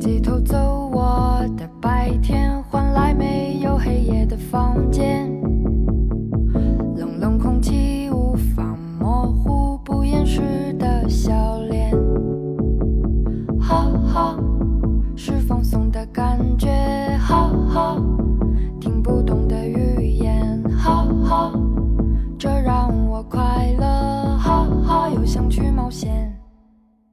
[0.00, 5.29] 机偷走我的白天，换来没有黑夜的房间。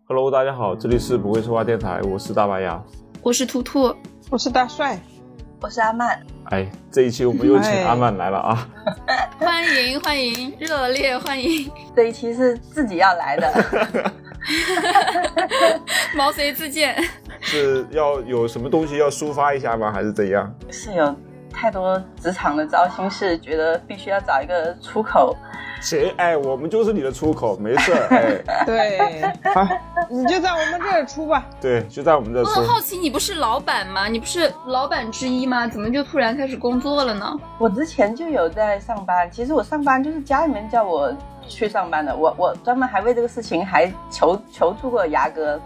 [0.09, 2.81] Hello，大家好，这里是不会说话电台，我是大白牙。
[3.21, 3.93] 我是图图，
[4.29, 4.97] 我是大帅，
[5.59, 8.69] 我是阿曼，哎，这一期我们又请哎阿曼来了啊！
[9.37, 13.53] 欢迎欢迎，热烈欢迎，这一期是自己要来的，
[16.15, 16.95] 毛遂自荐。
[17.41, 19.91] 是要有什么东西要抒发一下吗？
[19.91, 20.49] 还是怎样？
[20.71, 21.13] 是有
[21.51, 25.35] 太多职场的糟心事，觉得必须要找一个出口。
[25.81, 26.13] 谁？
[26.17, 28.07] 哎，我们就是你的出口，没事儿。
[28.09, 29.21] 哎， 对，
[29.53, 29.69] 啊，
[30.09, 31.45] 你就在我们这儿出吧。
[31.61, 32.67] 对，就在我们这出我很。
[32.67, 34.07] 好奇，你不是老板吗？
[34.07, 35.67] 你不是老板之一吗？
[35.67, 37.39] 怎么就突然开始工作了呢？
[37.59, 41.13] 我之前就有在上班，其实我上班就是家里面叫我
[41.47, 45.59] 去上班的，我我专门还为这个事情还求求助过牙哥，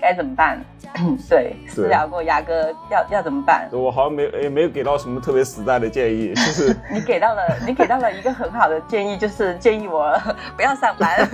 [0.00, 0.58] 该怎么办？
[1.28, 3.68] 对，私聊过牙哥要要怎么办？
[3.72, 10.18] 我好像没也没有给到什么特别实在的建议， 就是你给到了，你给到了一个很好的建议，就是建议我
[10.56, 11.18] 不要上班。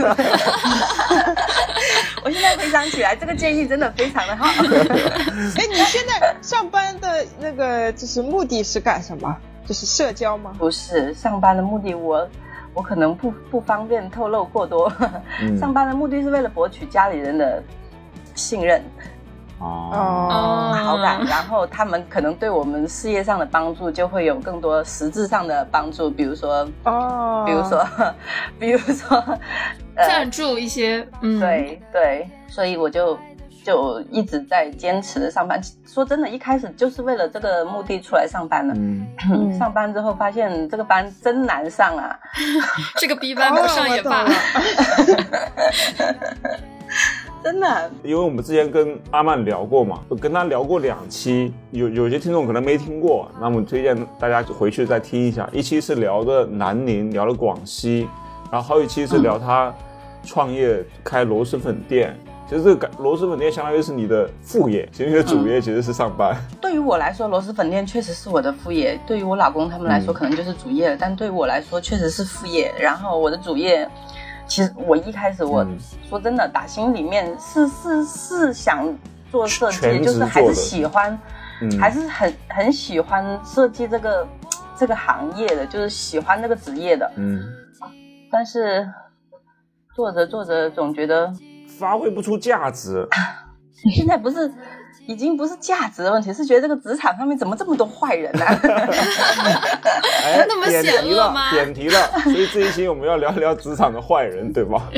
[2.24, 4.46] 我现在回想起来，这个建议真的非常的好。
[5.56, 9.36] 哎，你现在上班的那个就是目的是干什么？
[9.66, 10.52] 就是社交吗？
[10.58, 12.26] 不是上班的目的我，
[12.74, 14.90] 我可能不不方便透露过多。
[15.40, 17.62] 嗯上班的目的是为了博取家里人的
[18.34, 18.82] 信任、
[19.58, 27.86] 哦，哦好感，然后他们可能对我们事业上的帮助就会有更多实质上的帮助，比如说，哦，比如说，
[28.58, 29.16] 比如说，
[29.96, 33.18] 呃赞助一些，嗯，，对对，所以我就
[33.64, 35.60] 就一直在坚持上班。
[35.86, 38.74] 说真的，一开始就是为了这个目的出来上班的。
[39.56, 42.18] 上班之后发现这个班真难上啊！
[42.98, 44.26] 这个 B 班不上也罢。
[47.44, 55.46] 真的，因为我们之前跟阿曼聊过嘛，跟他聊过两期，有有些听众可能没听过，那我们推荐大家回去再听一下。
[55.52, 58.08] 一期是聊的南宁，聊了广西，
[58.50, 59.72] 然后还有一期是聊他
[60.22, 62.18] 创业开螺蛳粉店。
[62.48, 66.34] 其实这个螺蛳粉店相当于是你的副业，其实你的主业其实是上班。
[66.62, 70.96] 对于我来说，螺蛳粉店确实是我的副业；对于我老公他们来说，嗯可能就是主业了。
[70.98, 72.72] 但对于我来说，确实是副业。
[72.78, 73.88] 然后我的主业，
[74.46, 75.78] 其实我一开始我、嗯
[76.08, 78.86] 说真的，打心里面是是是想
[79.30, 81.18] 做设计，就是还是喜欢，
[81.62, 84.26] 嗯还是很很喜欢设计这个
[84.76, 87.10] 这个行业的，就是喜欢这个职业的。
[87.16, 87.42] 嗯，
[88.30, 88.88] 但是
[89.94, 91.32] 做着做着，总觉得
[91.78, 93.08] 发挥不出价值。
[93.94, 94.52] 现在不是
[95.06, 98.44] 已经不是价值的问题，是觉得这个职场上面怎么这么多坏人呢、
[100.24, 101.98] 哎，那么险恶吗点题了。
[102.24, 104.88] 所以这一期我们要聊一聊职场的坏人，对吧？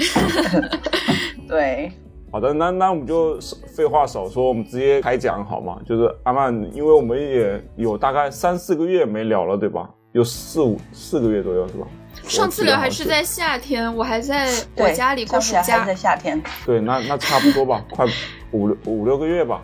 [1.49, 1.91] 对，
[2.31, 3.39] 好的，那那我们就
[3.75, 5.79] 废话少说，我们直接开讲好吗？
[5.87, 9.89] 就是阿曼，因为我们也有大概三四个月没聊了，对吧？
[10.13, 11.87] 有四五四个月左右是吧？
[12.27, 14.47] 上次聊还是在夏天，我还在
[14.77, 15.95] 我对家里过暑假在。
[15.95, 16.43] 夏天。
[16.65, 18.07] 对，那那差不多吧，快
[18.53, 19.63] 五六五六个月吧。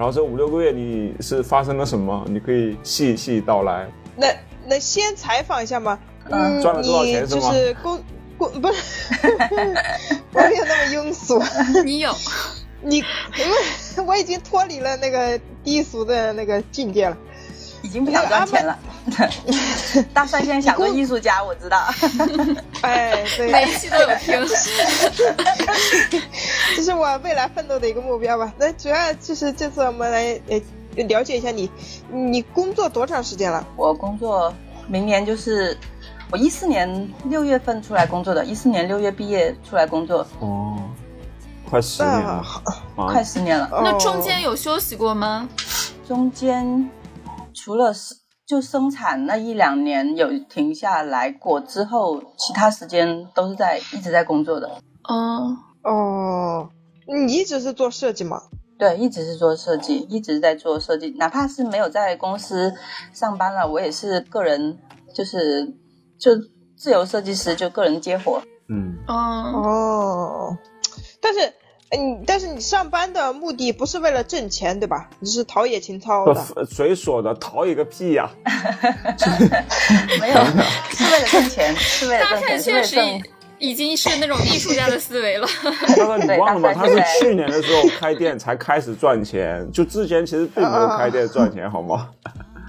[0.00, 2.24] 然后这五六个月你是发生了什么？
[2.26, 3.86] 你可以细细道来。
[4.16, 4.28] 那
[4.66, 5.98] 那先采访一下嘛？
[6.30, 8.02] 嗯赚了多少你钱是吗就是工
[8.38, 9.14] 工不是，
[10.32, 11.38] 我没有那么庸俗。
[11.84, 12.10] 你有？
[12.80, 13.04] 你因
[13.50, 17.14] 为我已经脱离了那个低俗的那个境界了。
[17.82, 18.78] 已经不想赚钱了。
[20.12, 21.86] 大帅现在想做艺术家，我知道。
[22.82, 24.46] 哎，对，每一期都有听。
[26.76, 28.52] 这是我未来奋斗的一个目标吧。
[28.58, 30.60] 那主要就是这次我们来呃
[31.04, 31.70] 了解一下你，
[32.10, 33.66] 你工作多长时间了？
[33.76, 34.52] 我工作
[34.86, 35.76] 明年就是
[36.30, 40.76] 我一四年六月份出来工作的，一四年六月毕业出来工作，哦，
[41.68, 42.44] 快十年了！
[42.96, 43.68] 快十年了。
[43.82, 45.48] 那中哦间有休息过吗？
[46.06, 46.88] 中间
[47.62, 48.14] 除了是
[48.46, 54.78] 就生产那一两年有停下来过之后，其他时间都是在一直在工作的。
[55.06, 56.70] 嗯，哦，
[57.06, 58.40] 你一直是做设计吗？
[58.78, 62.72] 对，一直是做设计，一直在做设计，哪怕是没有在公司
[63.12, 64.78] 上班了，我也是个人，
[65.14, 65.66] 就是
[66.18, 66.30] 就
[66.78, 68.42] 自由设计师，就个人接活。
[68.70, 70.58] 嗯，哦，哦，
[71.20, 71.52] 但是。
[71.90, 75.08] 嗯，但是你上班的目的不是为了挣钱，对吧？
[75.18, 76.34] 你是陶冶情操的。
[76.34, 77.34] 不，谁说的？
[77.34, 78.30] 陶冶个屁呀、
[80.20, 80.34] 没有，
[80.94, 83.30] 是为了挣钱，是为了大挣钱，是为概确实。
[83.58, 85.46] 已经是那种艺术家的思维了。
[85.62, 86.72] 但是你忘了吗？
[86.80, 92.08] 他是去年的时候开店才开始赚钱，就之前其实并没有开店赚钱，好吗？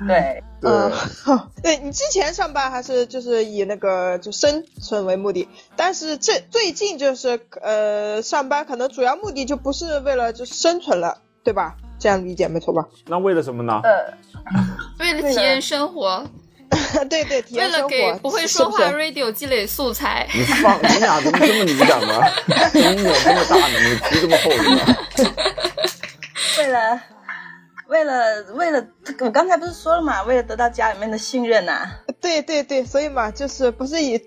[0.06, 0.92] 对，对，嗯，
[1.64, 11.76] 对你之前上班还是就是以那个就生存为目的，但是这最近就是呃上班可能主要目的就不是为了就生存了，对吧？
[12.00, 12.86] 这样理解没错吧？
[13.08, 13.82] 那为了什么呢？
[13.84, 14.14] 呃，
[15.00, 16.24] 为了体验生活，
[17.10, 20.28] 对对，体为了验生活，给不会说话 radio 积累素材。
[20.34, 22.22] 你放你俩怎么这么敏感呢？
[22.74, 23.80] 你脸这么大呢？
[23.80, 24.98] 你皮这么厚呢？
[26.60, 27.02] 为了。
[27.92, 28.82] 为了为了，
[29.20, 31.86] 我刚才不是说了嘛，为了得到家里面的信任呐、
[32.22, 34.18] 对对对，所以嘛，就是不是以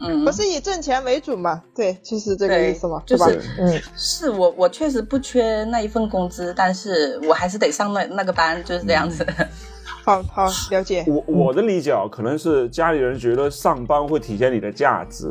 [0.00, 1.60] 嗯，不是以挣钱为主嘛？
[1.74, 9.26] 对，就是这个意思嘛，就是嗯，是我我确实不缺那一份工资，但是我还是得上那那个班，就是这样子。
[10.04, 11.04] 好好了解。
[11.08, 15.26] 我我的理解啊，可能是家里人觉得上班会体现你的价值，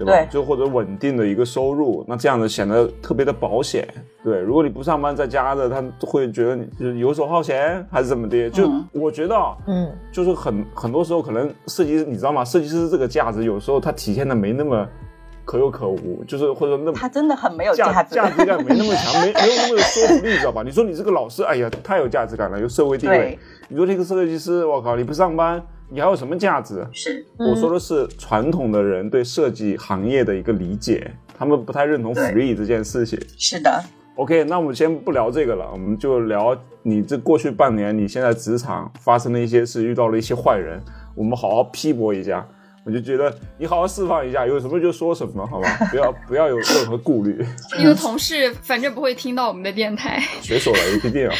[0.00, 0.12] 对吧？
[0.12, 3.86] 对就或者稳定的一个收入，那这样子显得特别的保险。
[4.24, 8.48] 对，如果你不上班在家的，他会觉得你就是游手好闲还是怎么的？
[8.48, 12.42] 就、嗯我觉得啊，嗯，就是很很多时候可能设计师，你知道吗？
[12.44, 14.86] 设计师这个价值有时候它体现的没那么
[15.50, 18.14] 可有可无，就是或者那么他真的很没有价价值。
[18.14, 20.62] 价值感没那么强，没 没有那么有说服力，知道吧？
[20.64, 23.36] 你说你这个老师，哎呀，太有价值感了，有社会地位。
[23.68, 26.86] 你说这个设计师，我靠，你不上班，你还有什么价值？
[26.92, 33.18] 是，我说的是传统的人对设计行业的一个理解，他们不太认同对 free 这件事情。
[33.36, 33.82] 是的
[34.14, 40.80] ，OK，那我们先不聊这个了，我们就聊你这过去半年，你现在职场发生的一些事，遇到了一些坏人，
[41.16, 42.46] 我们好好批驳一下。
[42.84, 45.68] 我就觉得你好好释放一下，有什么就说什么，好吧？
[45.90, 47.44] 不要 不要有任何顾虑。
[47.78, 50.22] 你的同事反正不会听到我们的电台。
[50.40, 50.90] 谁说的？
[50.90, 51.34] 也不一定啊。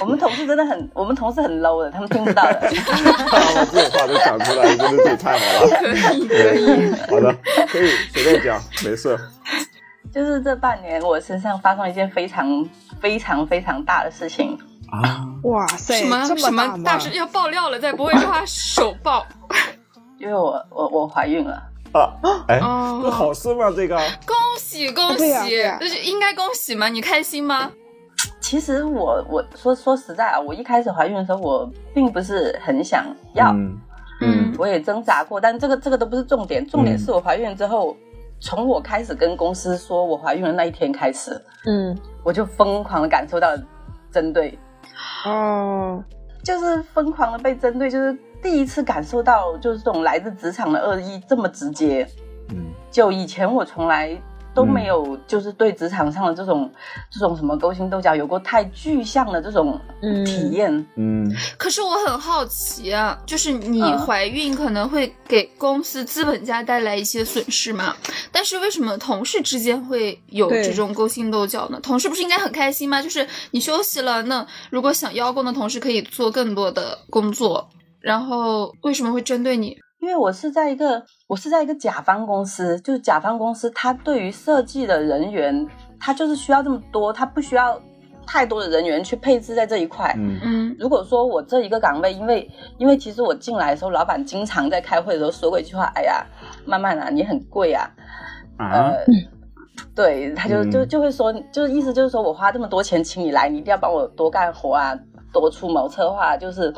[0.00, 2.60] 我们同事真的很，我们同事很 low 的，他们听不到的。
[3.30, 5.68] 把这种话都讲出来，真的是太好了。
[5.80, 6.92] 可以，可以。
[7.10, 7.34] 好的，
[7.66, 9.18] 可以随便讲，没事。
[10.12, 12.66] 就是这半年，我身上发生了一件非常
[13.00, 14.58] 非常非常大的事情。
[14.90, 16.50] 啊，哇塞，什么什？
[16.52, 19.26] 么大事要爆料了，再不会说话手爆。
[20.18, 22.12] 因为我我我怀孕了，啊，
[22.48, 23.70] 哎，哦这好事吗？
[23.74, 23.96] 这个？
[24.26, 25.18] 恭喜恭喜。
[25.18, 26.88] 对呀对呀，这是应该恭喜吗？
[26.88, 27.70] 你开心吗？
[28.40, 33.04] 其实我我说说实在啊，我一开始怀孕的时候，我并不是很想
[33.34, 33.78] 要，嗯
[34.20, 34.54] 嗯。
[34.58, 37.94] 我也挣扎过，但这个这个都不是重点，重点嗯是我怀孕之后，
[38.40, 43.48] 从我开始跟公司说我怀孕的那一天开始，嗯，我就疯狂的感受到
[44.10, 44.58] 针对，
[45.26, 46.02] 哦，
[46.42, 52.08] 就是疯狂的被针对，就是第一次感受到就是这种来自职场的恶意这么直接。
[52.50, 54.16] 嗯就以前我从来
[54.54, 56.70] 都没有，就是对职场上的这种、
[57.10, 60.72] 这种什么勾心斗角有过太具象的这种嗯体验。
[60.94, 61.28] 嗯
[61.58, 67.96] 可是我很好奇啊，就是你嗯怀孕可能会给公司资本家带来一些损失嘛？
[68.30, 71.80] 但是为什么同事之间会有这种勾心斗角呢？
[71.82, 73.02] 同事不是应该很开心吗？
[73.02, 77.68] 就是你休息了，那如果想邀功的同事可以做更多的工作，
[78.06, 79.76] 然后为什么会针对你？
[79.98, 85.66] 因为我是在一个我是在一个甲方公司，就是甲方公司，他对于设计的人员，
[85.98, 87.80] 他就是需要这么多，他不需要
[88.24, 90.14] 太多的人员去配置在这一块。
[90.16, 92.48] 嗯嗯如果说我这一个岗位，因为
[92.78, 96.24] 因为其实我进来的时候，老板经常在开会的时候说过一句话：“哎呀，
[96.64, 97.90] 慢慢啊，你很贵啊。”
[98.56, 99.04] 啊呃，
[99.96, 104.96] 对，他就就嗯就会说，就是意思就是说我花这么多钱请你来，你一定要帮我多干活啊，
[105.32, 106.72] 多出谋策划，就是。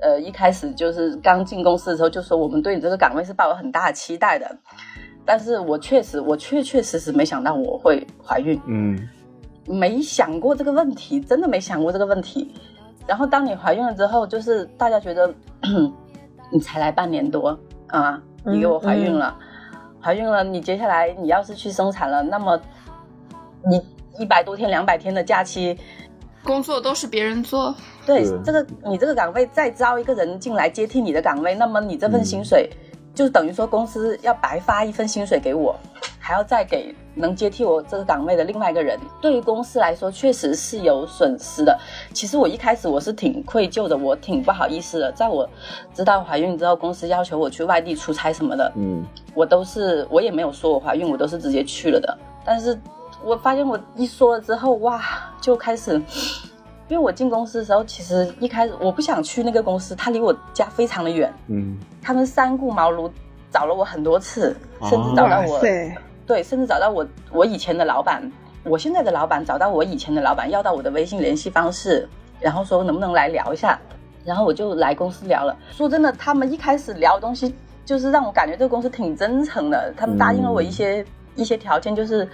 [0.00, 4.56] 呃，一开始就是刚进公司的时候就说我们对你这个岗位是抱有很大的期待的，
[5.24, 9.08] 但是我确实我确确实实没想到我会怀孕，嗯。
[9.70, 12.54] 没想过这个问题，真的没想过这个问题。
[13.06, 15.30] 然后当你怀孕了之后，就是大家觉得
[16.50, 19.36] 你才来半年多啊，你给我怀孕了，
[20.00, 22.58] 怀孕了，你接下来你要是去生产了，那么
[23.68, 23.78] 你
[24.18, 25.78] 一百多天、两百天的假期，
[26.48, 27.74] 工作都是别人做，
[28.06, 32.70] 对这个你这个岗位再招一个人进来接替你的岗位，那么你这份薪水、
[33.14, 35.78] 就等于说公司要白发一份薪水给我，
[36.18, 38.98] 还要再给能接替我这个岗位的另外一个人。
[39.20, 41.78] 对于公司来说，确实是有损失的。
[42.14, 45.12] 其实我一开始我是挺愧疚的，我挺不好意思的。
[45.12, 45.46] 在我
[45.92, 52.18] 知道怀孕之后，公司要求我去外地出差什么的，嗯我都是我也没有说我怀孕，我都是直接去了的。
[52.42, 52.80] 但是
[53.24, 55.02] 我发现我一说了之后，哇，
[55.40, 55.94] 就开始，
[56.88, 61.76] 因为我进公司的时候，其实一开始我不想去那个公司，它离我家非常的远，嗯。
[62.00, 63.10] 他们三顾茅庐
[63.50, 65.60] 找了我很多次，哦甚至找到我，
[66.26, 68.22] 对，甚至找到我我以前的老板，
[68.62, 72.08] 我现在的老板找到我以前的老板，要到我的微信联系方式，
[72.40, 73.78] 然后说能不能来聊一下，
[74.24, 75.54] 然后我就来公司聊了。
[75.70, 81.04] 说真的，他们一开始聊的东西就是让我感觉这个公司挺真诚的，他们答应了我一些、
[81.38, 82.28] 一些条件，就是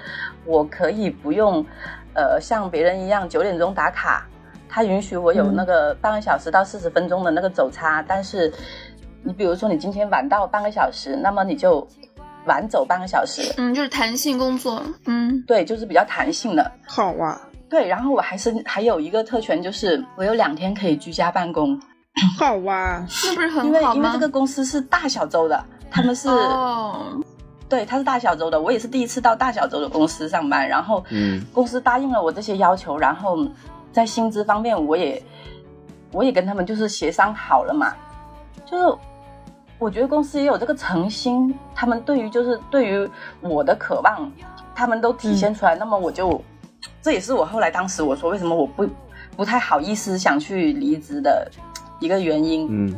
[0.45, 1.65] 我可以不用，
[2.15, 4.27] 呃，像别人一样九点钟打卡，
[4.69, 8.53] 他允许我有那个半个小时到四十分钟的那个走差，但是
[9.23, 11.87] 你比如说你今天晚到半个小时，那么你就
[12.47, 16.73] 晚走半个小时，嗯，就是弹性工作，嗯，对，就是比较弹性的。
[16.87, 21.81] 好啊，对，然后我还是还有一个特权，就是我有两天可以居家办公，
[22.39, 23.97] 好啊， 是不是因为很好吗？
[23.97, 27.19] 因为这个公司是大小周的，他们是、哦，
[27.69, 31.43] 对，他是大小周的，我也是第一次到大小周的公司上班，然后嗯。
[31.53, 33.47] 公司答应了我这些要求，然后
[33.93, 35.23] 在薪资方面我也
[36.13, 37.95] 我也跟他们就是协商好了嘛，
[38.67, 38.99] 就是
[39.79, 43.09] 我觉得公司也有这个诚心，他们对于就是对于
[43.41, 44.31] 我的渴望，
[44.75, 46.41] 他们都体现出来，那么我就
[47.01, 48.89] 这也是我后来当时我说为什么我不
[49.37, 51.51] 不太好意思想去离职的
[51.99, 52.95] 一个原因，嗯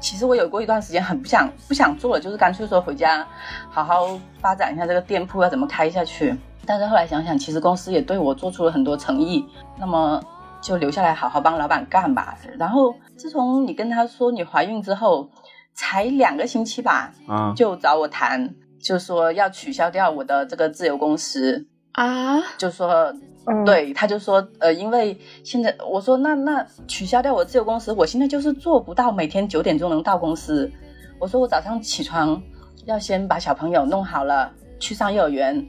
[0.00, 3.26] 其实我有过一段时间很不想不想做了，就是干脆说回家
[3.70, 6.34] 好好发展一下这个店铺要怎么开下去。
[6.66, 9.44] 但是后来想想，其实公司也对我做出了很多诚意，
[9.78, 10.22] 那么
[10.60, 12.36] 就留下来好好帮老板干吧。
[12.58, 15.28] 然后自从你跟他说你怀孕之后，
[15.74, 23.12] 才两个星期吧，啊，就找我谈，就说要取消掉我的这个自由公司，啊，就说
[23.46, 30.70] 嗯，对，他就说，呃，因为现在我说那那取消掉我自由公司，我现在就是做不到每天九点钟能到公司。
[31.18, 32.40] 我说我早上起床
[32.86, 35.66] 要先把小朋友弄好了，去上幼儿园，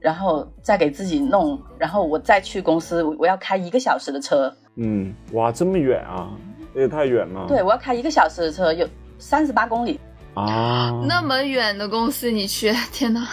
[0.00, 6.30] 然后再给自己弄，然后我再去公司，我 我要开一个小时的车，嗯，哇，这么远啊，
[6.74, 7.46] 也太远了。
[7.46, 8.86] 对我要开一个小时的车，有
[9.18, 10.00] 三十八公里。
[10.34, 13.28] 啊，那么远的公司你去，天哪，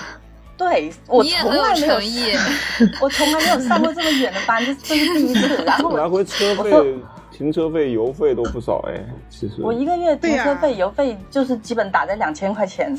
[0.60, 1.96] 对我从来没有。
[3.00, 5.64] 我从来没有上过这么远的班，这这是第一次。
[5.66, 6.96] 然后来回车费、
[7.32, 9.56] 停车费、油费都不少哎，其实。
[9.62, 12.94] 我一个月停车费、油费就是基本打在两千块钱。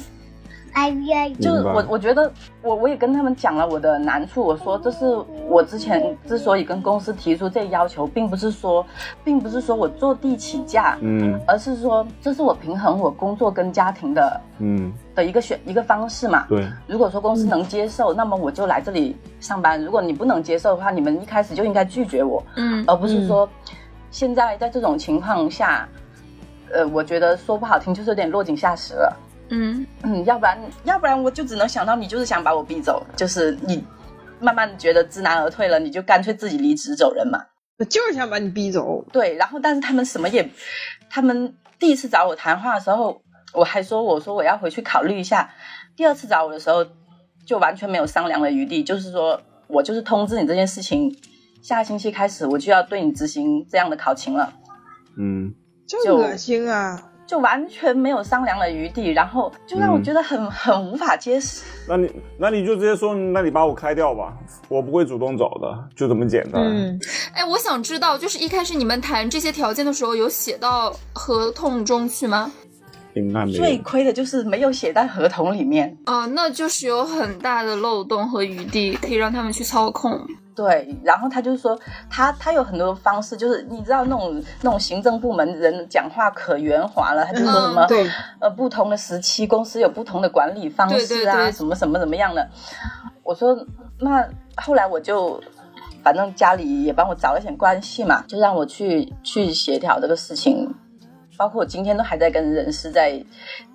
[1.35, 2.31] 就是我，我觉得
[2.62, 5.05] 我我也跟他们讲了我的难处，我说这是
[5.49, 8.85] 我之前之所以跟公司提出这要求，并不是说，
[9.25, 16.47] 并不是说我坐地起价，嗯而是说这是我平衡我工作跟家庭的嗯，的一个选一个方式嘛。
[16.49, 23.49] 对，如果说公司能接受，那么我就来这里上班；如果你不能接受的话，你们一开始就应该拒绝我，嗯而不是说
[24.11, 25.89] 现在在这种情况下，
[26.73, 29.17] 呃，我觉得说不好听就是有点落井下石了。
[29.50, 33.85] 嗯，嗯，要不然，要不然我就只能想到你就是想把我逼走，就是你
[34.40, 37.38] 慢慢觉得知难而退了，你就干脆自己离职走人嘛。
[37.78, 39.04] 我就是想把你逼走。
[39.12, 40.49] 对，然后但是他们什么也，
[41.09, 43.21] 他们第一次找我谈话的时候，
[43.52, 45.50] 我还说我说我要回去考虑一下。
[45.97, 46.87] 第二次找我的时候，
[47.45, 51.14] 就完全没有商量的余地，就是说我就是通知你这件事情，
[51.62, 54.52] 下星期开始我就要对你执行这样的考勤了。
[55.19, 55.52] 嗯
[55.87, 57.10] 就恶心啊！
[57.31, 61.63] 就完全没有商量的余地，然后就让我嗯觉得很、很无法接受。
[61.87, 64.37] 那你那你就直接说，那你把我开掉吧，
[64.69, 66.61] 我不会主动走的，就这么简单。
[66.61, 66.99] 嗯，
[67.33, 72.51] 哎，我想知道，就是一开始你们谈这些条件的时候，有写到合同中去吗？
[73.14, 73.59] 应该没有。
[73.59, 75.97] 最亏的就是没有写在合同里面。
[76.07, 80.21] 哦，那就是有很大的漏洞和余地，可以让他们去操控。
[80.55, 81.79] 对，然后他就说
[82.11, 92.47] 他他有很多方式，就是你知道那种那种行政部门人讲话可圆滑了，他就说什么、嗯对，呃不同的时期公司有不同的管理方式啊，对对对什么什么怎么样的。
[93.23, 93.57] 我说
[94.00, 95.40] 那后来我就
[96.02, 100.75] 反正家里也帮我找了一点关系嘛，就让我去去协调这个事情。
[101.40, 103.18] 包括我今天都还在跟人事在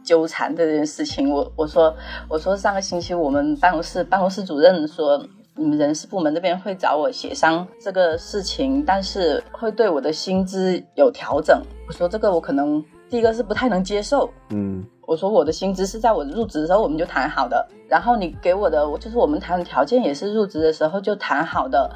[0.03, 1.27] 纠缠这件事情。
[1.27, 1.91] 我我说
[2.29, 5.19] 我说上个星期我们办公室办公室主任说，
[5.55, 11.59] 你们人事部门这边会找我协商这个事情，但是会对我的薪资有调整。
[11.87, 14.29] 我说这个我可能第一个是不太能接受。
[14.51, 21.89] 嗯我说我的薪资是在我入职的时候我们就谈好的，然后你给我的就是我们谈的条件也是入职的时候就谈好的。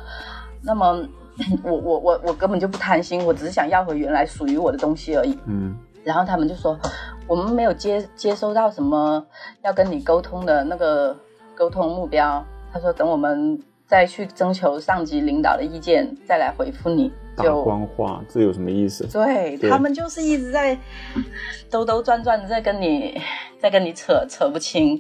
[0.64, 1.08] 那么
[1.64, 5.38] 我我我我根本就不贪心，我只是想要回原来属于我的东西而已。
[5.46, 6.80] 嗯然后他们就说，
[7.28, 9.24] 我们没有接接收到什么
[9.62, 11.16] 要跟你沟通的那个
[11.54, 12.44] 沟通目标。
[12.72, 17.12] 他说等我们再去征求上级领导的意见，再来回复你。
[17.36, 19.06] 大就官话，这有什么意思？
[19.08, 20.78] 对对他们就是一直在
[21.70, 23.22] 兜兜转转的在跟你
[23.60, 25.00] 在跟你扯扯不清，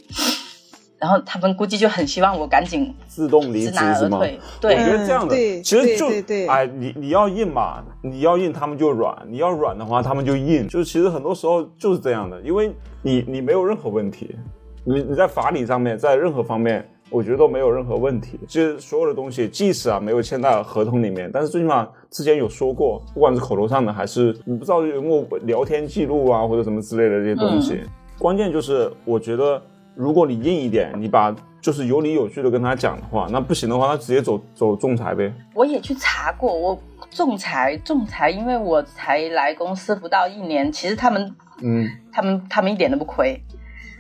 [1.00, 3.80] 然后他们估计就很希望我赶紧自动离职是吗？
[3.80, 4.40] 难而退。
[4.64, 14.36] 我，觉得这样的，嗯其实就对对对哎，你你要硬嘛，你要硬他们就软，你要软的话他们就硬，就是其实很多时候就是这样的，因为你你没有任何问题，
[14.84, 18.40] 你你在法理上面，在任何方面，我觉得都没有任何问题。
[18.48, 27.82] 其实所有的东西，即使啊没有签到合同里面，但是最起码之前有说过，不管是口头上的还是你不知道有没有聊天记录啊或者什么之类的这些东西。
[28.18, 29.62] 关键就是我觉得，
[30.00, 35.30] 如果你硬一点，你把就是有理有据的跟他讲的话，那不行的话，那直接走走仲裁呗。
[35.54, 36.80] 我也去查过，我
[37.12, 43.38] 仲裁仲裁，因为我才来公司不到一年，其实他们嗯他们他们一点都不亏。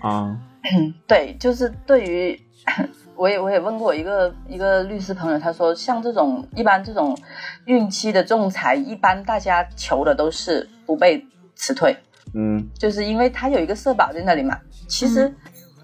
[0.01, 0.39] 啊，
[1.06, 2.41] 对，就是对于，
[3.18, 7.13] 我也我也问过一个一个律师朋友，他说像这种一般这种
[7.65, 11.22] 孕期的仲裁，一般大家求的都是不被
[11.56, 11.94] 辞退，
[12.34, 14.58] 嗯就是因为他有一个社保在那里嘛。
[14.88, 15.32] 其实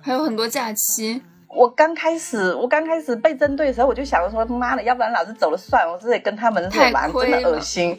[0.05, 7.97] 还有很多假期，我刚开始我刚开始被针对的时候，我就想着说妈的，要不然老子走了算了，我这里跟他们这太玩真的恶心。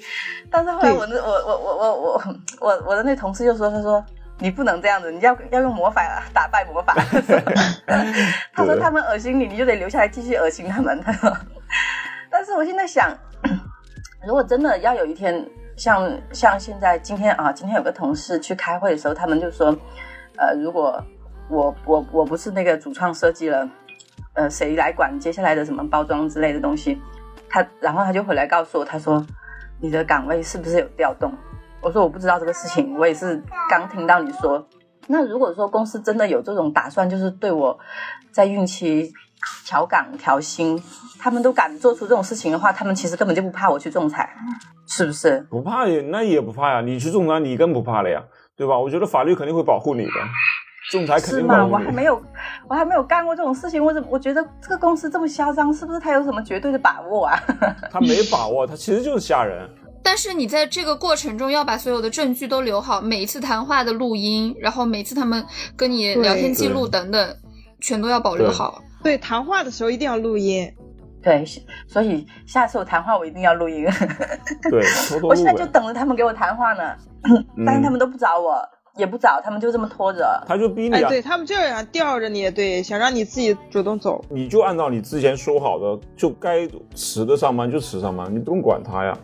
[0.49, 2.23] 但是后来我那我我我我我
[2.61, 4.05] 我我的那同事就说，他说。
[4.39, 6.95] 你不能这样子，你要要用魔法打败魔法。
[8.53, 11.01] 他说他们恶心你，你就得留下来继续恶心他们。
[11.01, 11.35] 他说，
[12.31, 13.17] 但是我现在想，
[14.27, 15.43] 如果真的要有一天，
[15.75, 19.75] 像像现在今天啊，今天有个同事去开会的时候，他们就说，
[20.37, 21.03] 呃，如果
[21.49, 23.69] 我我我不是那个主创设计了，
[24.35, 27.01] 呃，谁来管接下来的什么包装之类的东西？
[27.49, 29.25] 他然后他就回来告诉我，他说
[29.81, 31.33] 你的岗位是不是有调动？
[31.81, 34.67] 我说我不知道这个事情，我也是刚听到你说。
[35.07, 37.79] 那如果说公司真的有这种打算，就是对我
[38.33, 39.13] 在孕期
[39.65, 40.83] 调岗调薪，
[41.21, 44.29] 他们都敢做出这种事情的话，他们其实根本就不怕我去仲裁，
[44.89, 45.47] 是不是？
[45.49, 48.25] 不怕也那也不怕呀，你去仲裁你更不怕了呀，
[48.57, 48.77] 对吧？
[48.77, 50.11] 我觉得法律肯定会保护你的，
[50.91, 51.63] 仲裁肯是吗？
[51.63, 51.85] 定保护你。
[51.85, 52.23] 我还没有，
[52.69, 57.39] 我还没有干过这种事情，我怎么我觉得这个公司这么嚣张，是不是他有什么绝对的把握啊？
[57.91, 59.69] 他没把握，他其实就是吓人。
[60.03, 65.45] 但是你在这个过程中要把所有的证据都留好，每一次谈话的录音，然后每次他们
[65.77, 67.37] 跟你聊天记录等等，
[67.81, 68.81] 全都要保留好。
[69.03, 70.73] 对，谈话的时候一定要录音。
[71.21, 71.45] 对，
[71.89, 73.85] 所以下次我谈话我一定要录音。
[74.71, 74.85] 对，
[75.25, 75.67] 我现在就。
[75.67, 76.95] 等着他们给我谈话呢，
[77.67, 78.63] 但是他们都不找我，
[78.97, 80.43] 也不早，他们就这么拖着。
[80.47, 84.25] 他就逼你对他们就想吊着你，对，想让你自己主动走。
[84.29, 89.17] 你就按照你之前说好的，就该迟的上班就迟上班，你不用管他呀。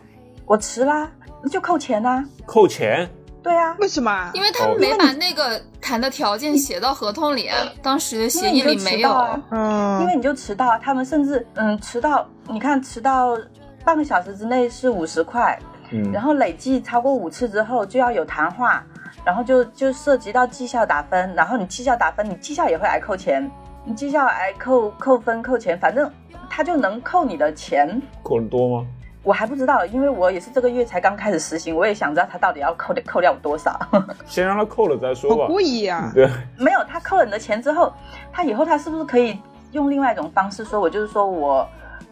[0.45, 1.09] 我迟啦，
[1.41, 3.09] 那就扣钱呐、扣钱，
[3.41, 4.31] 对啊，为什么？
[4.33, 9.09] 因为他们没把那个谈的条件写到合同里，啊，当时的协议里没有。
[9.09, 13.37] 因为你就迟到啊嗯，因为你就迟到啊，他们甚至嗯迟到，你看迟到
[13.85, 15.57] 半个小时之内是五十块，
[15.91, 18.85] 嗯，然后累计超过五次之后就要有谈话，
[19.25, 23.49] 然后就就涉及到绩效打分，然后你绩效打分，你绩效也会挨扣钱，
[23.83, 26.11] 你绩效挨扣扣分扣钱，反正
[26.49, 28.01] 他就能扣你的钱。
[28.23, 28.87] 扣的多吗？
[29.23, 33.79] 我还不知道，因为我也是这个月才刚开始实行，我也想知道他到底要扣扣掉我多少。
[34.27, 35.43] 先让他扣了再说吧。
[35.43, 37.93] 我故意呀、对，没有，他扣了你的钱之后，
[38.33, 39.39] 他以后他是不是可以
[39.71, 41.65] 用另外一种方式说，我就是说我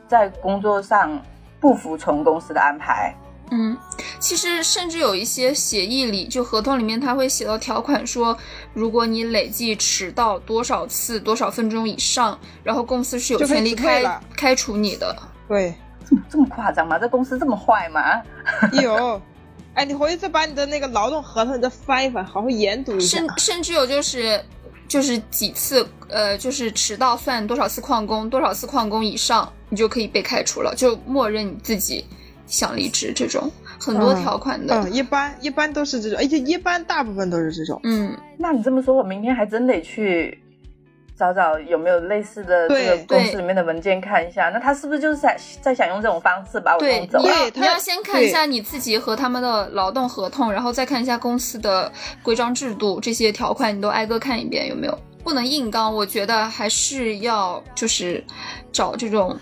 [0.08, 1.20] 在工作上
[1.60, 3.14] 不服从公司的安排，
[3.52, 3.78] 嗯，
[4.18, 8.38] 其实甚至有一些协议里，就合同里面，他会写到条款说，
[8.74, 15.16] 如果你累计迟到多少次、多少分钟以上，然后公司是有权利开开除你的。
[15.50, 15.76] 对，
[16.10, 16.98] 这么这么夸张吗？
[16.98, 18.02] 这公司这么坏吗？
[18.82, 19.22] 有。
[19.74, 23.30] 哎，你回去再把你的那个劳动合同你再翻一翻，好好研读一下甚。
[23.38, 24.44] 甚至有就是
[24.88, 32.06] 就是几次呃，就是迟到算多少次旷工，多少次旷工以上，你就可以被开除了，就默认你自己
[32.52, 34.76] 想离职这种很多条款的。
[34.76, 37.80] 嗯，一般一般都是这种，而且一般大部分都是这种。
[37.84, 40.38] 嗯，那你这么说，我明天还真得去
[41.18, 44.50] 找找有没有类似的这个对公司里面的文件看一下。
[44.50, 47.20] 那他是不是就是在在想用这种方式把我对，弄走
[47.56, 55.00] 你要先看一下你自己和他们的劳动合同，然后再看一下公司的规章制度这些条款，你都挨个看一遍有没有？
[55.24, 58.24] 不能硬刚，我觉得还是要就是
[58.72, 59.38] 找这种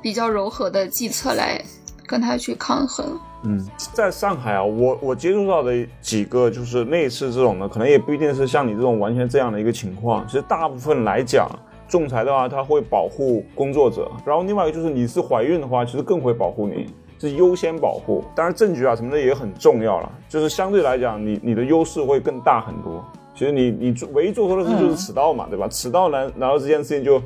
[0.00, 1.60] 比较柔和的计策来
[2.08, 3.06] 跟他去抗衡。
[3.44, 10.26] 嗯，在上海啊，我我接触到的几个就是类似这种的，可能也不一定是像你这种完全这样的一个情况。
[10.26, 11.48] 其实大部分来讲，
[11.86, 16.86] 仲裁的话，他会保护工作者，然后另外一个就是你是怀孕的话，其实更会保护你，
[17.20, 18.24] 是优先保护。
[18.34, 23.04] 当然证据啊什么的也很重要了，就是相对来讲，你你的优势会更大很多。
[23.36, 25.68] 其实你你唯一做错的事就是迟到嘛，对吧？
[25.68, 27.22] 迟到难难道这件事情就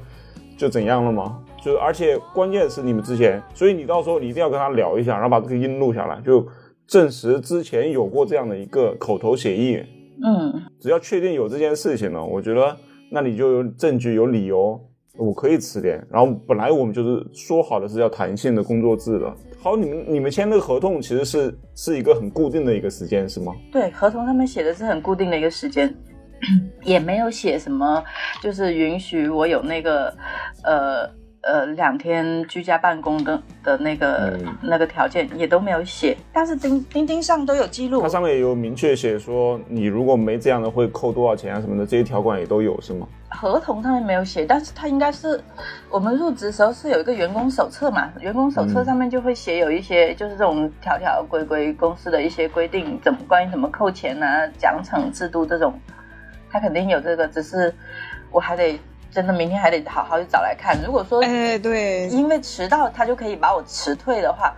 [0.58, 1.38] 就怎样了吗？
[1.62, 6.44] 就而且关键是你们之前，所以你到时候你一定要跟他聊一下，然后把这个音录下来，就
[6.86, 9.80] 证实之前有过这样的一个口头协议。
[10.24, 12.76] 嗯，只要确定有这件事情了，我觉得
[13.10, 14.80] 那你就有证据、有理由，
[15.16, 16.04] 我可以辞点。
[16.10, 19.34] 然后本来我们就是说好的是要弹性的工作制的。
[19.60, 23.52] 好，你们你们签那个合同其实是是一个很固定的一个时间是吗？
[23.72, 25.92] 对，合同上面写的是很固定的一个时间，
[26.82, 28.02] 也没有写什么，
[28.40, 30.12] 就是允许我有那个
[30.64, 31.08] 呃
[31.42, 38.08] 呃两天居家办公的的那个、嗯那个条件也都没有写，但是钉钉钉上都有记录它。
[38.08, 43.06] 上面也有明确写说，你如果没这样的会扣多少钱啊什么的，这些条款也都有是吗？
[43.28, 45.40] 合同上面没有写，但是它应该是
[45.90, 55.72] 我们入职时候是有一个员工手册嘛，员工手册嗯上面就会写有一些就是这种条条规规公司的一些规定，怎么关于怎么扣钱啊、奖惩制度这种，
[56.50, 57.74] 它肯定有这个，只是
[58.30, 58.78] 我还得
[59.12, 60.76] 真的明天还得好好去找来看。
[60.84, 64.54] 如果说哎，对，因为迟到他就可以把我辞退的话，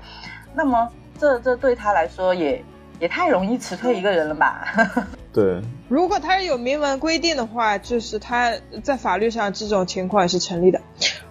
[0.54, 0.88] 那么
[1.18, 2.64] 这这对他来说也
[3.00, 4.64] 也太容易辞退一个人了吧？
[5.34, 8.52] 对，如果他是有明文规定的话，就是他
[8.84, 10.80] 在法律上这种情况也是成立的。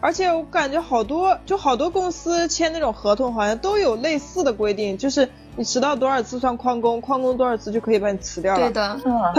[0.02, 8.60] 而且我感觉好多，就好多公司签那种合同，好像都有类似的规定，就是你迟到多少次算旷工，旷工多少次就可以把你辞掉了。
[8.60, 9.34] 对的，嗯，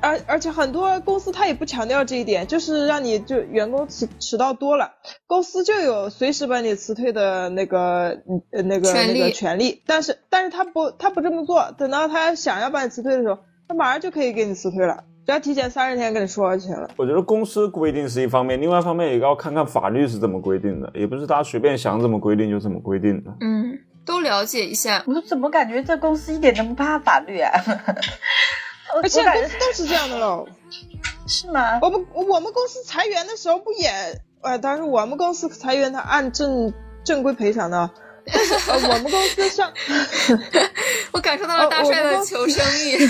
[0.00, 4.92] 而而且很多公司他也不强调这一点，就是让你就员工迟迟到多了，
[5.26, 8.20] 公司就有随时把你辞退的那个
[8.52, 9.82] 呃那个权利那个权利。
[9.86, 16.90] 但是但是他不他不这么做，等到他想要把你辞退的时候，他马上就可以给你辞退了，只要提前三十天跟你说就行了。
[16.96, 23.30] 我觉得公司规定是一方面，另外一方面也要看看法律是怎么规定的，也不是他随便想怎么规定就怎么规定的。
[23.40, 25.02] 嗯，都了解一下。
[25.06, 27.50] 我怎么感觉这公司一点都不怕法律啊？
[28.96, 30.46] 我而且公司都是这样的喽。
[31.26, 31.78] 是吗？
[31.82, 36.72] 我们我们公司裁员的时候不也，呃，当时我们公司裁员他按正
[37.04, 37.90] 正规赔偿的，
[38.32, 39.72] 但 是呃我们公司上。
[41.12, 43.08] 我感受到了哦大帅的求生欲。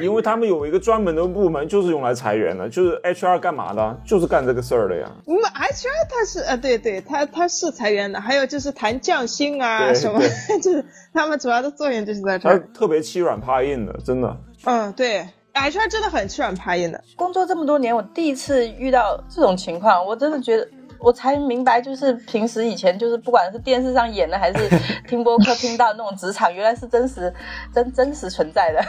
[0.02, 3.98] 因为他们有一个专门的部门就是用来裁员的，就是 HR 干嘛的？
[4.06, 5.10] 就是干这个事儿的呀。
[5.26, 10.20] 我们 HR 他是呃，对对，他他是裁员的，还有就是谈降薪啊什么，
[10.62, 12.68] 就是他们主要的作用就是在这他儿。
[12.74, 14.36] 特别欺软怕硬的，真的。
[14.64, 17.02] 嗯，对，HR 真的很欺软怕硬的。
[17.16, 20.68] 工作这么多年，我第一次遇到这种情况，我真的觉得。
[21.02, 24.68] 我才明白，就是平时以前就是不管是电视上演的，还是
[25.08, 27.32] 听播客听到那种职场，原来是真实、
[27.74, 28.82] 真真实存在的。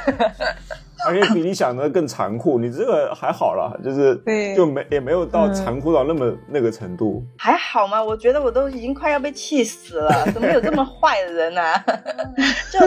[1.06, 2.58] 而且比你想的更残酷。
[2.60, 4.15] 你这个还好了，就是
[4.56, 7.21] 就没也没有到嗯残酷到那么、那个程度。
[7.38, 8.02] 还好吗？
[8.02, 11.84] 我觉得我都已经快要被气死了，怎么有这么坏的人啊？
[12.71, 12.80] 就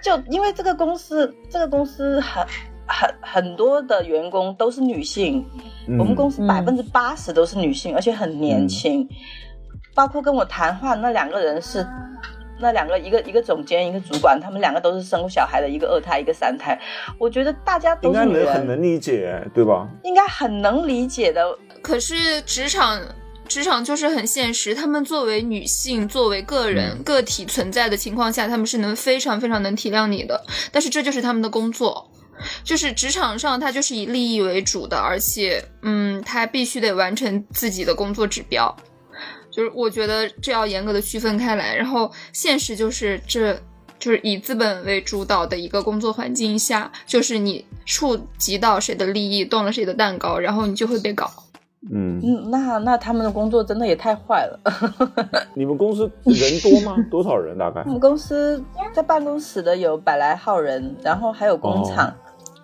[0.00, 2.42] 就因为这个公司，这个公司很
[2.88, 5.44] 很很多的员工都是女性，
[5.86, 9.06] 嗯我们公司嗯百分之八十都是女性，而且很年轻。
[9.94, 11.86] 包括跟我谈话那两个人是，
[12.60, 16.80] 那两个一个一个总监一个主管，他们两个都是生过小孩的，一个二胎一个三胎。
[17.18, 19.88] 我觉得大家都应该能很能理解，对吧？
[20.04, 21.56] 应该很能理解的。
[21.82, 23.00] 可是职场。
[23.48, 30.44] 职场就是很现实，他们作为女性，作为个人、嗯个体存在的情况下，他们是能非常非常能体谅你的。
[30.70, 32.10] 但是这就是他们的工作，
[32.62, 38.74] 就是职场上他就是以利益为主的，而且，嗯，他必须得完成自己的工作指标。
[39.50, 43.54] 就是我觉得这要严格的区分开来，然后现实就是这
[43.98, 51.28] 就是以资本为主导的一个工作环境下，就是你触及到谁的利益，动了谁的蛋糕，然后你就会被搞。
[51.90, 54.60] 嗯，嗯，那那他们的工作真的也太坏了。
[55.54, 56.96] 你们公司人多吗？
[57.10, 57.90] 多少人大概我？
[57.90, 62.12] 们公司在办公室的有百来号人，然后还有工厂，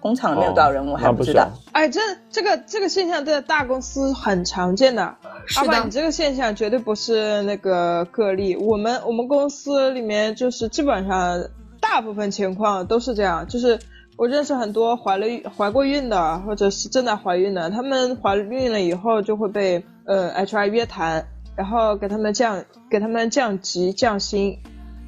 [0.05, 1.71] 工厂里面有多少人我还不知道小。。
[1.73, 1.99] 哎，这
[2.31, 5.17] 这个这个现象在大公司很常见的。
[5.47, 8.55] 是阿爸，你，这个现象绝对不是那个个例。
[8.55, 11.43] 我们我们公司里面就是基本上
[11.81, 13.79] 大部分情况都是这样，就是
[14.19, 21.25] 我认识很多怀了孕怀过孕的，或者是正在怀孕的，他们怀孕了以后就会被呃 HR 约谈，
[21.57, 24.59] 然后给他们降给他们降级降薪。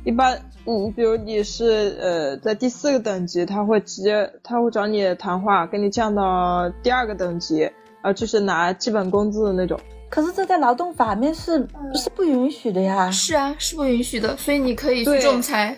[0.06, 7.70] 一般，嗯，比如你是呃在第四个等级，他会直接他会找你谈话，给你降到第二个等级，
[8.02, 9.78] 呃，就是拿基本工资的那种。
[10.08, 13.10] 可是这在劳动法面是是不允许的呀。
[13.10, 15.76] 是啊，是不允许的，所以你可以去仲裁。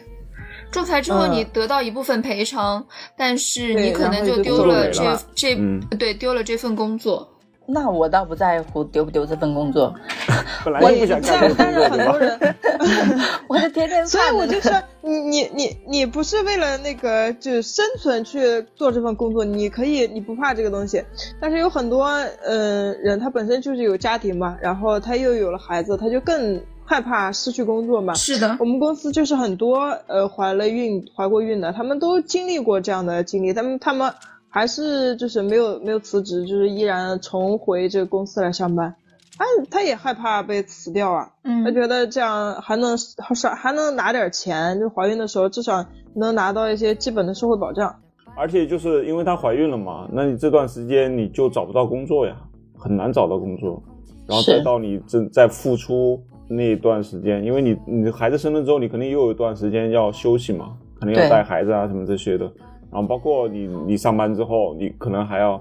[0.71, 7.27] 仲裁之后，嗯你得到一部分赔偿，但是你可能就就丢了这了这、嗯对丢了这份工作。
[7.71, 9.95] 那我倒不在乎丢不丢这份工作，
[10.65, 11.99] 本来就不想这样干这，个但是？
[11.99, 12.57] 很多人
[13.47, 21.05] 我就天天所以我就说，你你你你不是为了那个就是生存去做这份工作，你可以你不怕这个东西，
[21.41, 28.15] 但是有很多呃人他本身就是有家庭嘛，然后他又有了孩子，他就更害怕失去工作嘛。
[28.15, 34.15] 是的我，们公司就是很多呃怀了孕、怀过孕的，他们都经历过这样的经历，他们他们
[34.51, 38.95] 还是就是没有没有辞职，就是依然重回这个公司来上班。
[39.37, 45.85] 他他也害怕被辞掉啊，嗯他觉得这样还能还少还能拿点钱，就怀孕的时候至少
[46.15, 47.95] 能拿到一些基本的社会保障。
[48.37, 52.37] 而且就是因为她怀孕了嘛，那你这段时间你就找不到工作呀，
[52.77, 53.83] 很很难找到工作，
[54.27, 62.51] 然后再到你正在付出那一段时间，因为你你孩子生了之后，你肯定又有一段时间要休息嘛，肯定要带孩子啊什么这些的，
[62.91, 65.61] 然后包括你你上班之后，你可能还要。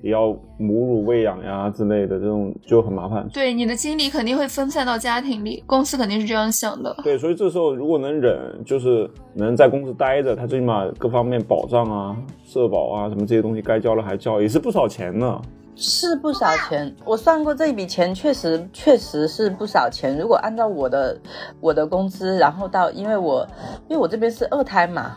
[0.00, 0.28] 也要
[0.58, 3.28] 母乳喂养呀之类的，这种就很麻烦。
[3.32, 6.96] 对，你的精力肯定会分散到家庭里，公司肯定是这样想的。
[7.02, 15.42] 对，所以这时候如果能忍，就是能在公司待着，他最起码各方面保障啊、社保啊什么这些东西该交了还交，也是不少钱呢。
[15.74, 20.16] 是不少钱，我算过这一笔钱，确实确实是不少钱。
[20.16, 21.20] 如果按照我的
[21.60, 23.44] 我的工资，然后到因为我
[23.88, 25.16] 因为我这边是二胎嘛，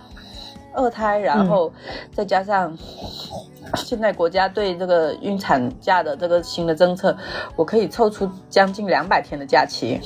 [0.73, 1.71] 二胎，然后
[2.13, 2.77] 再加上。
[3.73, 7.15] 现在国家对这个孕产假的这个新的政策，
[7.55, 9.97] 我可以凑出将近两百天的假期。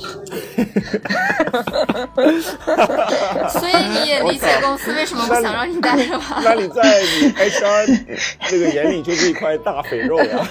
[3.50, 6.40] 所以你也理解公司为什么不想让你待着吧？
[6.44, 8.20] 那你在你 HR
[8.52, 10.46] 那个眼里就是一块大肥肉呀，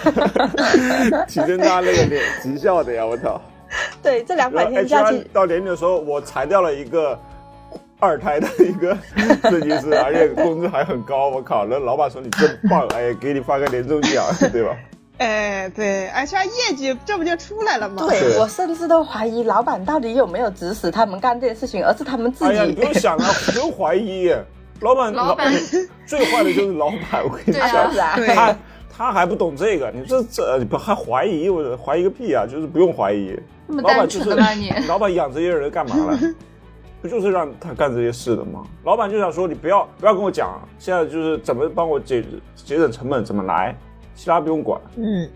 [1.26, 3.06] 提升他那个脸绩效的呀！
[3.06, 3.40] 我操。
[4.04, 7.18] 对，这两百天假期到年底的时候，我裁掉了一个。
[8.06, 8.96] 二胎的一个
[9.50, 11.66] 设计师，而且工资还很高，我靠！
[11.66, 14.76] 那老板说你真棒， 哎，给你发个年终奖， 对吧？
[15.18, 18.06] 哎，对，而且业绩这不就出来了吗？
[18.08, 22.52] 对我甚至都怀疑老板到底有没有指使他们干这件事情，而是他们自己。
[22.52, 24.30] 哎呀，你不用想啊，不用怀疑，
[24.82, 25.52] 老板，老板
[26.06, 27.92] 最坏的就是老板，我跟你讲，
[28.36, 28.56] 他
[28.98, 31.50] 他还不懂这个，你这这不还怀疑？
[31.50, 32.46] 我怀疑个屁啊！
[32.46, 33.38] 就是不用怀疑，
[33.68, 34.30] 老板就是
[34.88, 36.20] 老板养这些人干嘛了？
[37.06, 38.64] 不就是让他干这些事的吗？
[38.84, 43.78] 老板就想说，你不要不要跟我讲，现在就是怎么帮我节节省成本，怎么来，
[44.16, 44.82] 其他不用管。
[44.96, 45.30] 嗯，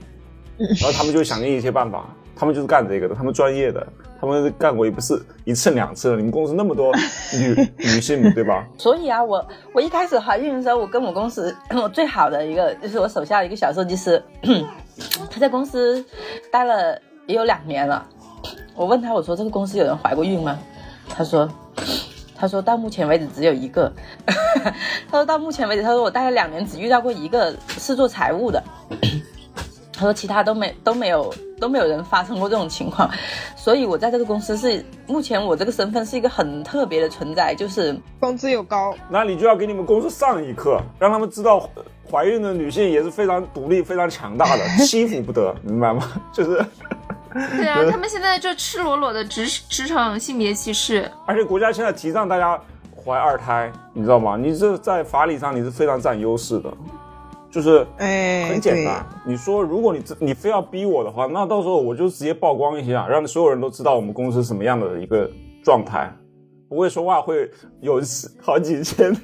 [0.57, 3.85] 然后他们就想尽一切办法，他们就是干这个的，他们专业的，
[4.19, 6.17] 他们干过也不是一次两次了。
[6.17, 6.91] 你们公司那么多
[7.37, 8.65] 女女性，对吧？
[8.75, 14.19] 所以啊，我我一开始怀孕的时候，我跟我公司我最好的一个就是我手下的一个小设计师，
[15.29, 16.03] 他在公司
[16.51, 18.03] 待了也有两年了。
[18.75, 20.57] 我问他，我说这个公司有人怀过孕吗？
[21.09, 21.49] 他说
[22.35, 23.91] ：“他说到目前为止只有一个。
[24.25, 28.63] 他说到目前为止，他说我待了两年只遇到过一个是做财务的。
[29.91, 33.09] 他说其他都没都没有都没有人发生过这种情况。
[33.57, 38.95] 所以我在这个公司是目前我这个身份是一个很特别的存在，就是工资又高。
[39.09, 41.69] 那你就要给你们公司上一课，让他们知道
[42.09, 46.09] 怀孕的女性也是非常独立、非常强大的，欺负不得，明白吗？
[46.31, 46.65] 就是。”
[47.33, 52.59] 对啊， 他们现在就赤裸裸的职职场性别歧视，而且国家现在提倡大家
[52.95, 54.37] 怀二胎，你知道吗？
[54.37, 56.73] 你这在法理上你是非常占优势的，
[57.51, 59.05] 就是哎，很简单。
[59.25, 65.29] 你说如果你你非要逼我的话，那到时候我就直接曝光一下，让所有人都知道我们公司什么样的一个
[65.63, 66.11] 状态，
[66.67, 67.49] 不会说话会
[67.81, 68.01] 有
[68.41, 69.15] 好几千。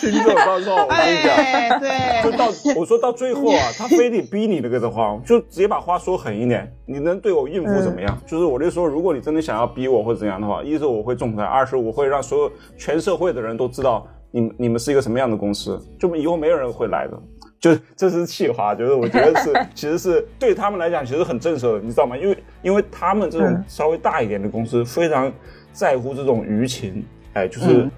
[0.00, 6.72] 听众到时候我跟你讲，对，就到我说到最后啊，他非得逼你那个的话，就直接把话说狠一点。
[6.86, 8.16] 你能对我应付怎么样？
[8.24, 17.20] 就是我就说，如果你真的想要逼我或者怎样的话，一是我会仲裁，二是我会让所有全社会的人都知道你你们是一个什么样的公司，就以后没有人会来的。
[17.58, 22.16] 就这是气话，就是我觉得是 其实是对他们来讲其实很震慑的，你知道吗？
[22.16, 25.32] 因为因为他们这种稍微大一点的公司非常
[25.72, 27.90] 在乎这种舆情，哎，就是。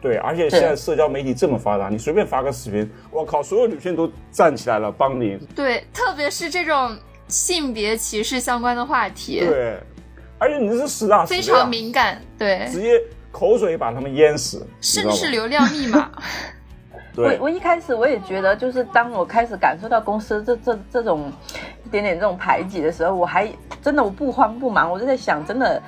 [0.00, 5.38] 对，而且现在社交媒体这么发达，你随便发个视频，我靠，所有女性都站起来了帮你。
[5.54, 6.96] 对，特别是这种
[7.28, 9.40] 性别歧视相关的话题。
[9.40, 9.78] 对，
[10.38, 12.98] 而且你是实打实非常敏感，对，直接
[13.30, 16.10] 口水把他们淹死，甚至是流量密码。
[17.16, 21.30] 我我一开始我也觉得，就是当我开始感受到公司这这这种
[21.84, 23.46] 一点点这种排挤的时候，我还
[23.82, 25.82] 真的我不慌不忙，我就在想，真的，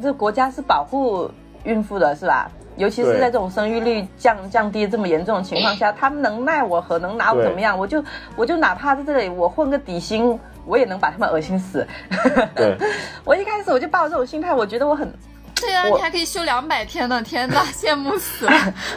[0.00, 1.28] 这国家是保护
[1.64, 2.48] 孕妇的，是吧？
[2.76, 6.98] 尤其是在这种生育率降降低这么严重的情况下，他们能奈我何？
[6.98, 7.78] 能拿我怎么样？
[7.78, 8.02] 我就
[8.36, 11.86] 我就哪怕在这里我混个底薪，我也能把他们恶心死。
[12.54, 12.76] 对，
[13.24, 15.12] 我一开始我就抱着这种心态，我觉得我很。
[15.58, 17.22] 对啊，你还可以休两百天呢！
[17.22, 18.52] 天呐， 羡慕死了，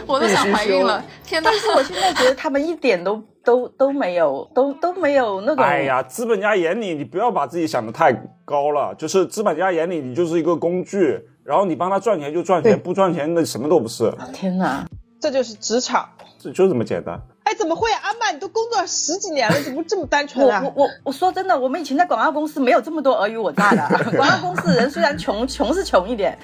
[0.06, 1.02] 我都想怀孕了。
[1.24, 1.48] 天呐！
[1.50, 5.64] 但是我现在觉得他们一点都都都没有，都都没有那种。
[5.64, 8.12] 哎呀，资本家眼里，你不要把自己想的太
[8.44, 8.94] 高了。
[8.96, 11.18] 就是资本家眼里，你就是一个工具。
[11.50, 14.14] 然后你帮他赚钱就赚钱，不赚钱那什么都不是。
[14.32, 14.86] 天哪，
[15.20, 16.08] 这就是职场，
[16.38, 17.20] 这就这么简单。
[17.50, 17.90] 哎，怎么会？
[17.90, 20.62] 阿曼，你都工作十几年了，怎么这么单纯啊？
[20.64, 24.12] 我我我说真的，我们以前在广告公司没有这么多尔虞我诈的。
[24.16, 26.38] 广告公司人虽然穷，穷是穷一点，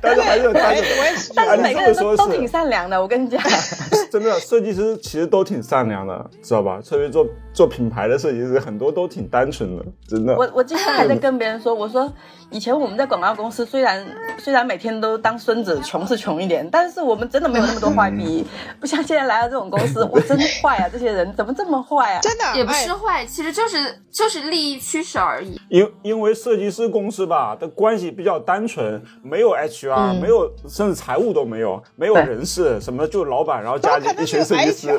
[0.00, 3.00] 但是还是但是 但是每个人都都挺善良的。
[3.00, 3.38] 我跟你讲，
[4.10, 6.80] 真的，设计师其实都挺善良的，知道吧？
[6.80, 10.34] 特别做做品牌的设计师，很多都挺单纯的，真的。
[10.36, 12.10] 我我今天还在跟别人说，我说
[12.50, 14.06] 以前我们在广告公司，虽然
[14.38, 18.46] 虽然每天都当孙子，穷是穷一点，但是我们真的没有那么多坏 逼，
[18.80, 20.88] 不像现在来到这种公司， 我真坏啊！
[20.90, 22.20] 这些人怎么这么坏啊？
[22.20, 25.60] 真的也不哎是坏，其实就是就是利益驱使而已。
[25.68, 34.98] 因因为设计师公司吧的关系比较单纯，没有 HR，、没有甚至财务都没有，没有人事什么，就老板，然后不加一群设计师，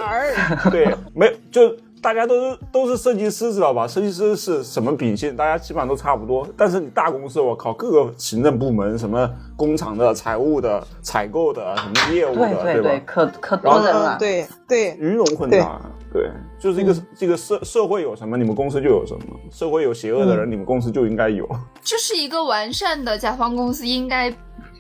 [0.72, 3.88] 对，没就大家都是都是设计师，知道吧？
[3.88, 6.46] 设计师是什么秉性，大家基本上都差不多。
[6.58, 13.02] 但是你大公司，我靠，各个行政部门，什么工厂的、财务的、采购的、什么业务的，对吧？
[13.06, 14.18] 可可多人了。
[14.18, 15.80] 嗯，对对，鱼龙混杂，
[16.12, 21.48] 对，就是一个、这个社社会有什么，你们公司就有什么；社会有邪恶的人，你们公司就应该有。
[21.82, 24.30] 这是一个完善的甲方公司应该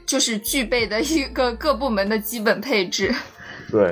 [0.05, 3.15] 就是具备的一个各部门的基本配置。
[3.71, 3.89] 对，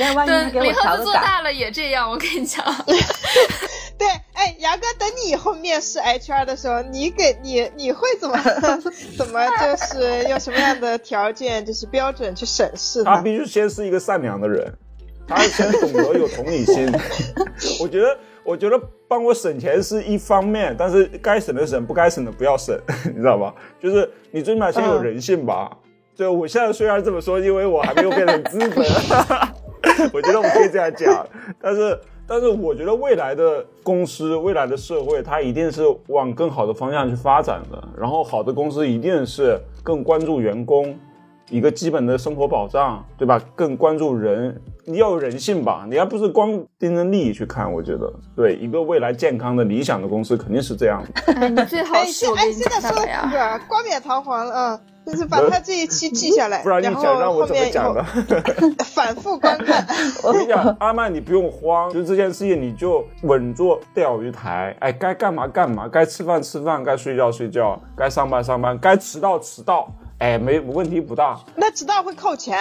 [0.00, 2.64] 那万一对他，给我林调个岗，赫兹做大了也这样，我跟你讲。
[3.98, 8.34] 对，哎，牙哥，等你以后面试 HR 的时候，你给你你会怎么
[9.18, 13.16] 怎么就是用什么样的条件就是标准去审视他？
[13.16, 14.72] 他必须先是一个善良的人，
[15.28, 16.90] 他先懂得有同理心。
[17.78, 23.54] 我觉得，我觉得帮我省钱是一方面，但是该省的省，不该省的不要省，你知道吧？
[23.78, 25.70] 就是你最起码先有人性吧。
[26.16, 28.84] 就，我现在虽然这么说，因为我还没有变成资本，
[30.12, 31.26] 我觉得我们可以这样讲，
[31.60, 31.98] 但是。
[32.32, 37.88] 但是我觉得未来的公司、未来的社会，它一定是往更好的方向去发展的。
[37.98, 40.96] 然后，好的公司一定是更关注员工，
[41.48, 43.42] 一个基本的生活保障，对吧？
[43.56, 47.72] 更关注人，你要有人性吧，你还不是光盯着利益去看。
[47.72, 51.32] 我觉得，对一个未来健康的、理想的公司肯定是这样的。
[51.32, 53.58] 哎，你最好哎，是现哎我跟你现在说的讲的呀。
[53.58, 54.80] 这个冠冕堂皇了啊，
[55.10, 58.04] 就是把他这一期记下来， 不然你然后讲让我怎么讲呢？
[58.94, 59.84] 反复观看。
[60.22, 71.38] 我跟你讲，阿曼，你不用慌，就这件事情你就稳坐钓鱼台，哎，该干嘛干嘛，该吃饭吃饭，该睡觉睡觉，该上班上班，该迟到迟到，哎，没问题不大。
[71.56, 72.56] 那迟到会扣钱，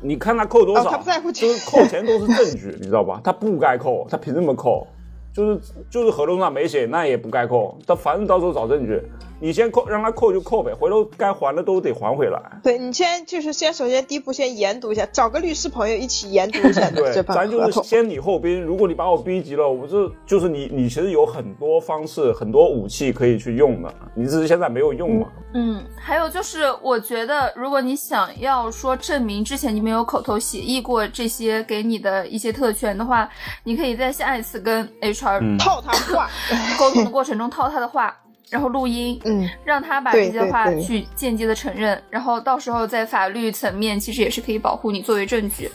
[0.00, 3.20] 你看他扣多少，哦他不在乎钱就是扣钱都是证据，你知道吧？
[3.24, 4.86] 他不该扣，他凭什么扣？
[5.30, 7.78] 就是就是合同上没写，那也不该扣。
[7.86, 9.00] 他反正到时候找证据，
[9.40, 12.40] 你先扣，让他扣就扣呗，回头该还的都得还回来。
[12.62, 17.58] 对你先就是先首先第一步先研读一下，找个律师朋友一起研读一下对，咱就。
[17.70, 18.62] 是先礼后兵。
[18.62, 25.26] 如果你把我逼急了，我这就是你，你其实有很多方式、很多武器可以去用的，你只是现在没有用嘛。
[25.52, 33.28] 嗯，还有就是，我觉得如果你想要说证明之前你没有口头协议过这些给你的一些特权的话，
[33.64, 36.30] 你可以在下一次跟 HR 嗯套他话，
[36.78, 38.16] 沟通的过程中套他的话，
[38.50, 45.70] 然后录音，嗯，让他把这些话去间接的承认，然后到时候在法律层面其实也是可以保护你作为证据。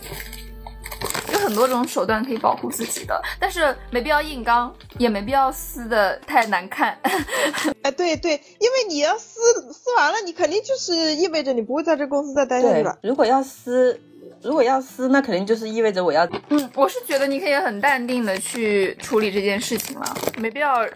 [1.34, 6.98] 有很多种手段可以保护自己的，但是没必要硬刚，也没必要撕的太难看。
[7.82, 9.40] 哎，对对，因为你要撕
[9.74, 14.00] 撕完了，你肯定就是意味着你不会在这公司再待下去了。，如果要撕，
[14.42, 20.06] 如果要撕，那肯定就是意味着我要嗯，我是觉得你可以很淡定的去处理这件事情了，
[20.38, 20.90] 没必要呃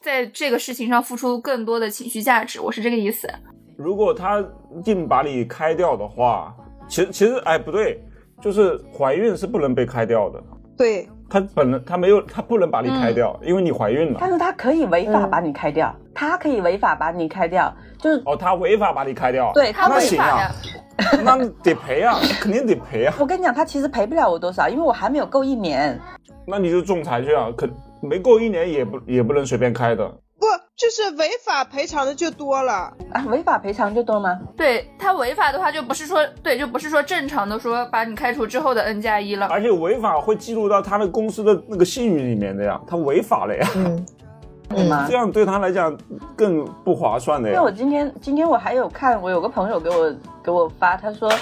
[0.00, 2.60] 在这个事情上付出更多的情绪价值。
[2.60, 3.28] 我是这个意思。
[3.76, 4.44] 如果他
[4.84, 6.54] 硬把你开掉的话，
[6.88, 8.02] 其实其实哎不对，
[8.40, 10.42] 就是怀孕是不能被开掉的。
[10.76, 14.18] 对，他本人他没有，他不能把你开掉，因为你怀孕了。
[14.20, 20.50] 但是他可以违法嗯把你开掉，他可以违法把你开掉，就是哦，他违法把你开掉，对他违法呀
[20.96, 23.14] 啊，，那得赔啊， 肯定得赔啊。
[23.18, 25.98] 我跟你讲，他其实赔不了我多少，因为我还没有够一年。
[26.46, 27.68] 那你就仲裁去啊，可
[28.02, 30.06] 没够一年也不也不能随便开的。
[30.38, 32.92] 不就是违法赔偿的就多了。
[33.12, 34.36] 啊，违法赔偿就多吗？
[34.56, 39.46] 对他违法的话，就不是说对，就不是说正常的说把你开除之后的 N 加一了。
[39.46, 44.04] 而且违法会记录到他的公司的那个信誉里面的呀，他违法了呀，嗯，
[44.74, 45.14] 对吗这？
[45.14, 45.96] 样对他来讲
[46.34, 47.64] 更不划算的呀因为。
[47.64, 50.12] 我今天今天我还有看，我有个朋友给我
[50.42, 51.32] 给我发，他说，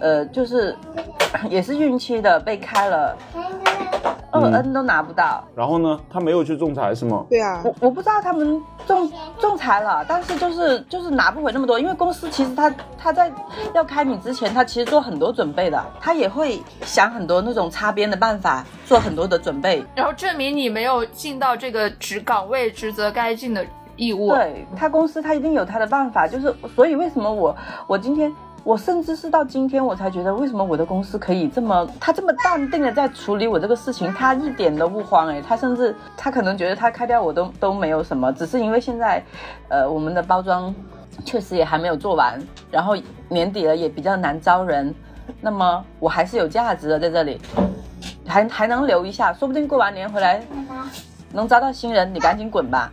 [0.00, 0.74] 呃，就是
[1.50, 3.16] 也是孕期的被开了，
[4.30, 5.44] 二嗯 N 都拿不到。
[5.54, 7.24] 然后呢，他没有去仲裁是吗？
[7.28, 13.30] 对啊，我我不知道他们仲仲裁了，但是就是就是拿不回那么多，因为公司其实他他在
[13.74, 19.84] 要开你之前，他其实做很多准备的，他也会想很多那种擦边的办法，做很多的准备。
[19.94, 23.64] 然后证明你没有尽到这个职岗位职责该尽的
[23.96, 24.28] 义务。
[24.30, 28.32] 对他公司，他一定有他的办法，就是所以为什么我我今天。
[28.64, 39.20] 我甚至是到今天我才觉得，为什么我的公司可以这么，他这么淡定的在处理我这个事情，他一点都不慌哎，他甚至他可能觉得他开掉我都都没有什么，只是因为现在，
[39.68, 40.72] 呃，我们的包装
[41.24, 42.40] 确实也还没有做完，
[42.70, 42.96] 然后
[43.28, 44.94] 年底了也比较难招人，
[45.40, 47.40] 那么我还是有价值的在这里，
[48.24, 50.40] 还还能留一下，说不定过完年回来
[51.32, 52.92] 能招到新人，你赶紧滚吧。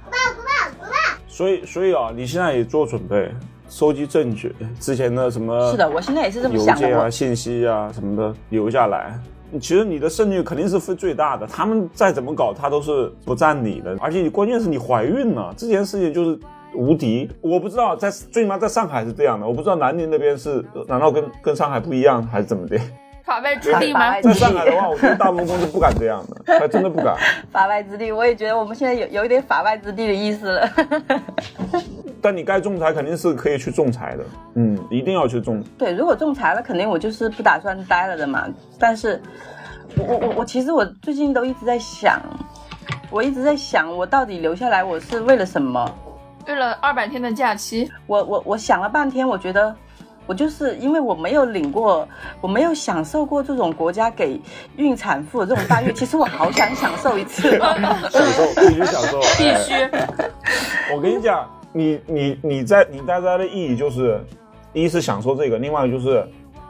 [1.28, 3.32] 所以，所以啊，你现在也做准备，
[3.70, 6.82] 收集证据，之前的什么是的，我现在也是这么想的。
[6.82, 9.18] 件啊、我信息啊什么的留下来。
[9.60, 13.96] 其实你的胜率肯定是会最大的，他们再怎么搞，他都是不占你的。
[14.00, 16.40] 而且你关键是你怀孕了，这件事情就是
[16.76, 17.30] 无敌。
[17.42, 22.78] 我不知道在最起码在上海是这样的，我不知道南宁那边是难道跟跟上海不一样还是怎么的？
[23.30, 24.20] 法外之地吗？
[24.22, 27.16] 在上海的话，我觉得大部分公司不敢这样的， 他真的不敢。
[27.52, 30.70] 法外之地，我也觉得我们现在有有一点法外之地的意思了。
[32.22, 34.24] 但你该仲裁肯定是可以去仲裁的，
[34.56, 35.64] 嗯，一定要去仲。
[35.78, 38.48] 对，如果仲裁了，肯定我就是不打算待了的嘛。
[38.80, 39.22] 但是，
[39.96, 42.20] 我我我我其实我最近都一直在想，
[43.12, 45.90] 我一直在想，我到底留下来我是为了什么？
[46.48, 49.74] 为了二百天的假期，我我我想了半天，我觉得
[50.30, 52.08] 我就是因为我没有领过，
[52.40, 54.40] 我没有享受过这种国家给
[54.78, 57.58] 孕产妇的这种待遇，其实我好想享受一次。
[57.58, 59.74] 享受，必须享受，必须。
[60.94, 64.24] 我跟你讲，你你你在你待在的意义就是，
[64.72, 66.24] 一是享受这个，另外就是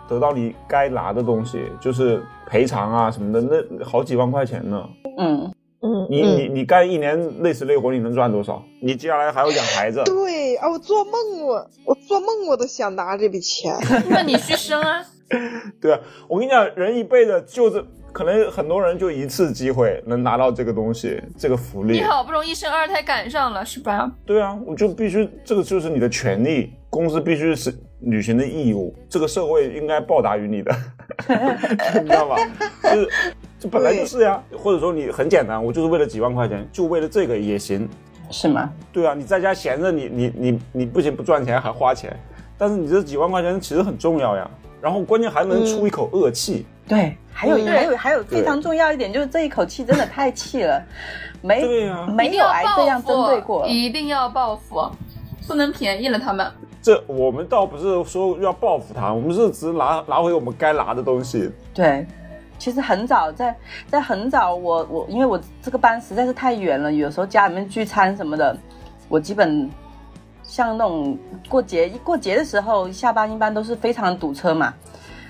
[0.07, 4.89] 得到你该拿的东西，就是赔偿啊什么的，那好几万块钱呢。
[5.18, 8.62] 嗯，嗯，你你你干一年累死累活，你能赚多少？
[8.82, 13.74] 你接下来还要养孩子，对啊，我做梦我我做梦我都想拿这笔钱。
[14.10, 15.06] 那你去生啊？
[15.80, 22.02] 对啊，我跟你讲，人一辈子就是可能很多人就一次机会能拿到这个东西，这个福利你。
[22.04, 24.12] 好不容易生二胎赶上了，是吧？
[24.26, 30.76] 对啊，我就必须，这个就是你的权利，公司必须是履行的义务，这个社会应该报答于你的，
[32.02, 32.36] 你知道吧？
[32.84, 33.10] 就是
[33.60, 37.88] 这本来就是呀，或者说你很简单，我就是为了几万块钱，就为了这个也行。
[38.32, 38.70] 是吗？
[38.93, 42.16] 对啊，你在家闲着，你你你你不仅不赚钱还花钱，
[42.57, 44.49] 但是你这几万块钱其实很重要呀。
[44.82, 50.82] 然后关键还能出一口恶气，对，还有、嗯还有还有非常重要一点，就是这一口气真的太气了，
[51.41, 53.68] 没对呀没有挨这样针对过。
[53.68, 54.89] 一定要报复，
[55.47, 56.49] 不能便宜了他们。
[56.82, 61.51] 这我们倒不是说要报复他，我们是只拿拿回我们该拿的东西。
[61.74, 62.07] 对，
[62.60, 63.55] 其实很早在
[63.88, 68.55] 在很早我，我因为我这个班实在是太远了，有时候家里面聚餐什么的，
[69.07, 69.68] 我基本
[70.43, 74.74] 像那种过节过节的时候下班一般都是非常堵车嘛。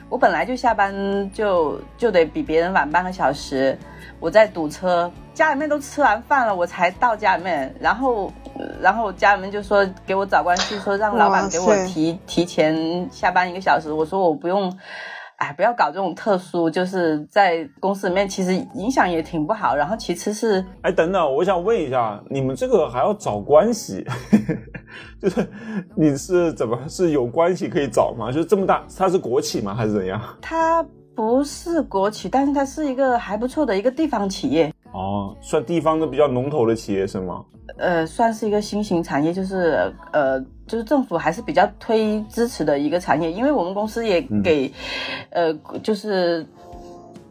[0.10, 3.78] 我本来就下班就就得比别人晚半个小时，
[4.20, 8.26] 我在堵车，家里面都吃完饭了，我才到家里面，然后
[8.58, 14.76] 呃然后家里面就说给我找关系，说让老板给我提提前下班一个小时，我说我不用。
[15.40, 19.74] 哎，不要搞这种特殊，就是在公司里面，其实影响也挺不好。
[19.74, 24.06] 然后其次是，哎，等等，我想问一下，你们这个还要找关系，
[25.22, 25.50] 就是
[25.96, 28.32] 你是怎么是有关系可以找吗？
[28.32, 29.74] 就是这么大，它是国企吗？
[29.74, 30.22] 还是怎样？
[30.42, 30.86] 它
[31.16, 37.44] 不是国企，但是它是一个还不错的一个地方企业，哦，算地方的比较龙头的企业是吗？
[37.78, 44.72] 呃，算是一个新型产业，就是呃，就是政府还是比较推支持的一个产业，因为我们公司也给，
[45.30, 46.46] 呃，就是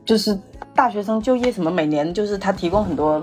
[0.05, 0.39] 就是
[0.75, 3.23] 大学生就业什么，每年就是他提供很多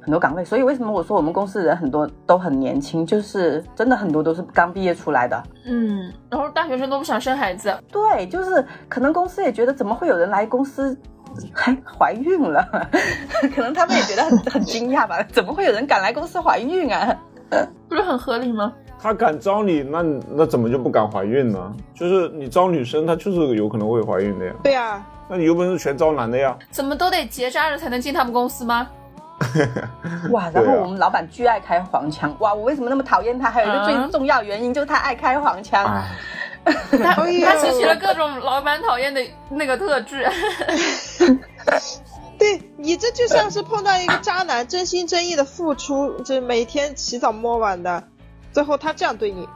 [0.00, 5.40] 很多岗位，所以为什么我说我们公司人很多都很年轻，就是真的很多都是刚毕业出来的。
[5.66, 10.96] 嗯，然后大学生都不想生孩子，对，就是可能公司也觉得怎么会有人来公司
[11.54, 12.66] 还怀孕了，
[13.54, 17.16] 可能他们也觉得很 很惊讶吧，怎么会有人敢来公司怀孕啊？
[17.88, 18.72] 不是很合理吗？
[18.98, 21.72] 他敢招你，那那怎么就不敢怀孕呢？
[21.94, 24.52] 就是你招女生，她就是有可能会怀孕的呀。
[24.64, 26.56] 对呀、那你有本事全招男的呀？
[26.70, 28.88] 怎么都得结扎了才能进他们公司吗？
[30.32, 33.50] 哇，然后我们老板巨爱开黄腔，哇，我为什么那么讨厌他？
[33.50, 35.84] 还有一个啊最重要原因就是他爱开黄腔。
[35.84, 36.02] 哎，
[37.02, 40.26] 他他吸取了各种老板讨厌的那个特质。
[42.38, 48.04] 对你这就像是碰到一个渣男，真心真意的付出，就是每天起早摸晚的，
[48.52, 49.48] 最后他这样对你，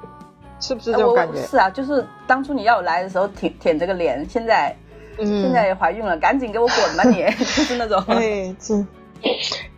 [0.60, 1.46] 是不是这种感觉？
[1.46, 4.74] 是啊，就是当初你要我来的时候舔舔这个脸，现在、
[5.18, 8.02] 嗯，现在也怀孕了，赶紧给我滚吧你， 就是那种。
[8.06, 8.82] 哎，这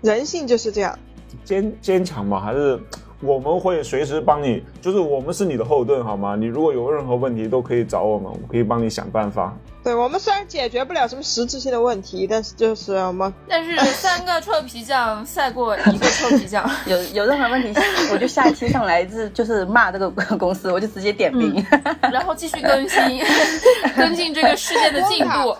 [0.01, 0.97] 人性就是这样。
[1.45, 2.81] 坚坚强嘛，还是
[3.23, 6.35] 我们会随时帮你，就是我们是你的后盾，好吗？
[6.37, 9.57] 你如果有任何问题都可以找我们，我们可以帮你想办法。
[9.85, 16.69] 对我们虽然解决不了什么实质性的问题，但是就是我们但是三个臭皮匠赛过一个臭皮匠。
[16.87, 17.81] 有有任何问题，
[18.13, 21.65] 我就下一期上来自就是骂这个公司，我就直接点名，
[22.13, 23.23] 然后继续更新，
[23.97, 25.57] 跟进这个事件的进度。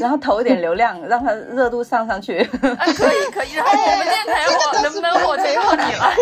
[0.00, 2.38] 然后投一点流量，让它热度上上去。
[2.62, 6.12] 哎，可以可以，然后我们电台我、哎、能不能火就靠你了。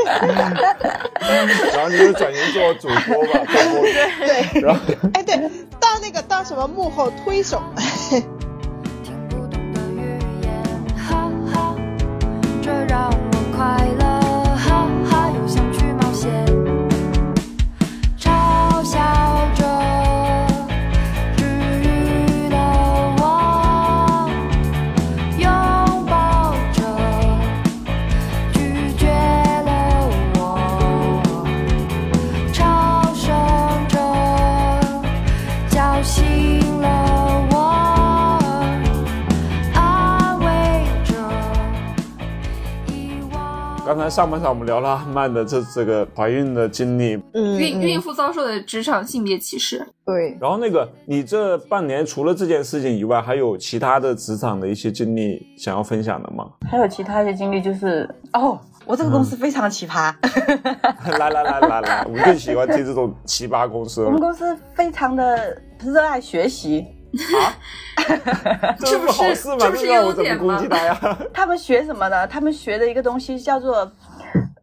[1.73, 4.61] 然后你就转型做主播吧，主播对。
[4.61, 4.71] 对
[5.15, 5.37] 哎对，
[5.79, 7.63] 到那个到什么幕后推手。
[8.09, 8.23] 听
[9.29, 10.51] 不懂的语言，
[10.97, 11.77] 好好，
[12.63, 14.00] 这让我快。
[44.01, 49.87] 才上半场我们聊了阿曼的这这个怀孕的经历，嗯，孕孕妇遭受的职场性别歧视。
[50.05, 56.49] 对，然后那个你这半年除了这件事情以外，还有其他的职场的一些经历想要分享的吗？
[56.69, 60.13] 还有其他一些经历，就是哦，我这个公司非常奇葩。
[61.19, 66.87] 来来来来来，我们最喜欢听这种奇葩公司了我们公司非常的热爱学习，
[67.19, 67.57] 啊！
[68.81, 69.57] 这不好事吗？
[69.61, 71.19] 这不是让我怎么优点吗？
[71.35, 72.27] 他们学什么呢？
[72.27, 73.91] 他们学的一个东西叫做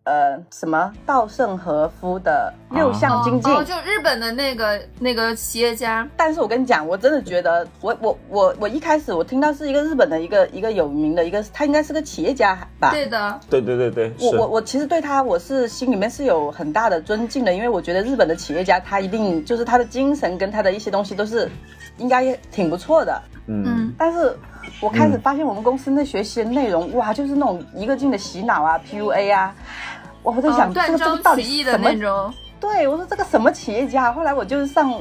[0.08, 3.54] 呃什么稻盛和夫的六项精进。
[3.54, 12.92] 哦，就日本的那个那个企业家，但是我跟你讲，我真的觉得，我我我我一开始我听到是一个日本的一个一个有名的一个，他应该是个企业家吧？
[12.92, 21.52] 对的，对对对对，我我我其实对他我是心里面是有很大的尊敬的，因为我觉得日本的企业家他一定就是他的精神跟他的一些东西都是
[21.98, 23.22] 应该挺不错的。
[23.50, 24.38] 嗯嗯，但是
[24.82, 29.56] 我开始发现我们公司那学习的内容，哇，就是那种一个劲的洗脑啊，PUA 啊，
[29.97, 32.34] 哇我在想、哦这个这个到底取义的什么那种。
[32.60, 34.12] 对，我说这个什么企业家？
[34.12, 34.94] 后来我就是上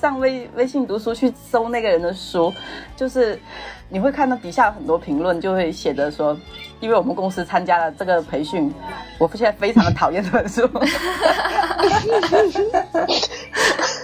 [0.00, 2.52] 上微微信读书去搜那个人的书，
[2.96, 3.40] 就是
[3.88, 6.36] 你会看到底下有很多评论，就会写着说，
[6.80, 8.74] 因为我们公司参加了这个培训，
[9.18, 10.68] 我现在非常的讨厌这本书。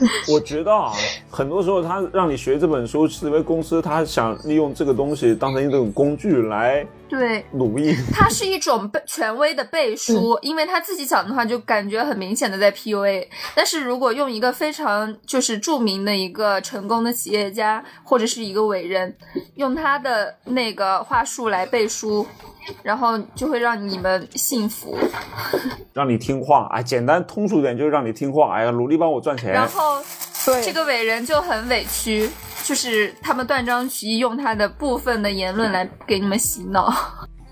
[0.29, 0.93] 我觉得啊，
[1.31, 7.95] 很多时候他让你学这本书，是因为公司他想利用这个东西当成一种工具来对，奴役。
[8.13, 13.27] 它是一种背权威的背书，因为他自己讲的话就感觉很明显的在 PUA。
[13.55, 19.17] 但是如果用一个非常就是著名的一个成功的企业家或者是一个伟人，
[19.55, 22.27] 用他的那个话术来背书，
[22.83, 24.97] 然后就会让你们幸福。
[25.93, 29.53] 让你听话，哎，简单通俗点就是让你听话，哎呀，努力帮我赚钱。
[29.53, 30.03] 然后
[30.45, 32.31] 对这个伟人就很委屈，
[32.65, 36.93] 就是他们断章取义，用他的部分的言论来给你们洗脑。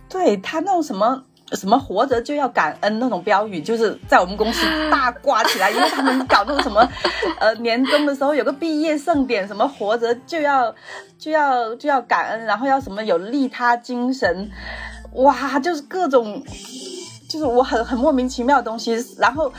[0.09, 1.25] 对他那种什么。
[1.53, 6.89] 什么活着就要感恩那种标语，就是在我们公司大挂起来，因为他们搞那种什么，
[7.39, 10.75] 呃，年终的时候有个毕业盛典，什么活着就要
[11.17, 14.51] 就要就要感恩，然后要什么有利他精神，
[15.15, 16.43] 哇，就是各种。
[17.27, 19.53] 就是我很很莫名其妙的东西，然后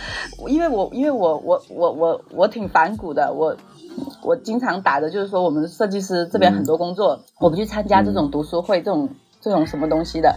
[0.48, 3.54] 因为我因为我我我我我挺反骨的，我
[4.22, 9.10] 我经常打的就是说我们设计师这边很多工作，我不去参加这种读书会这种
[9.42, 10.34] 这种什么东西的。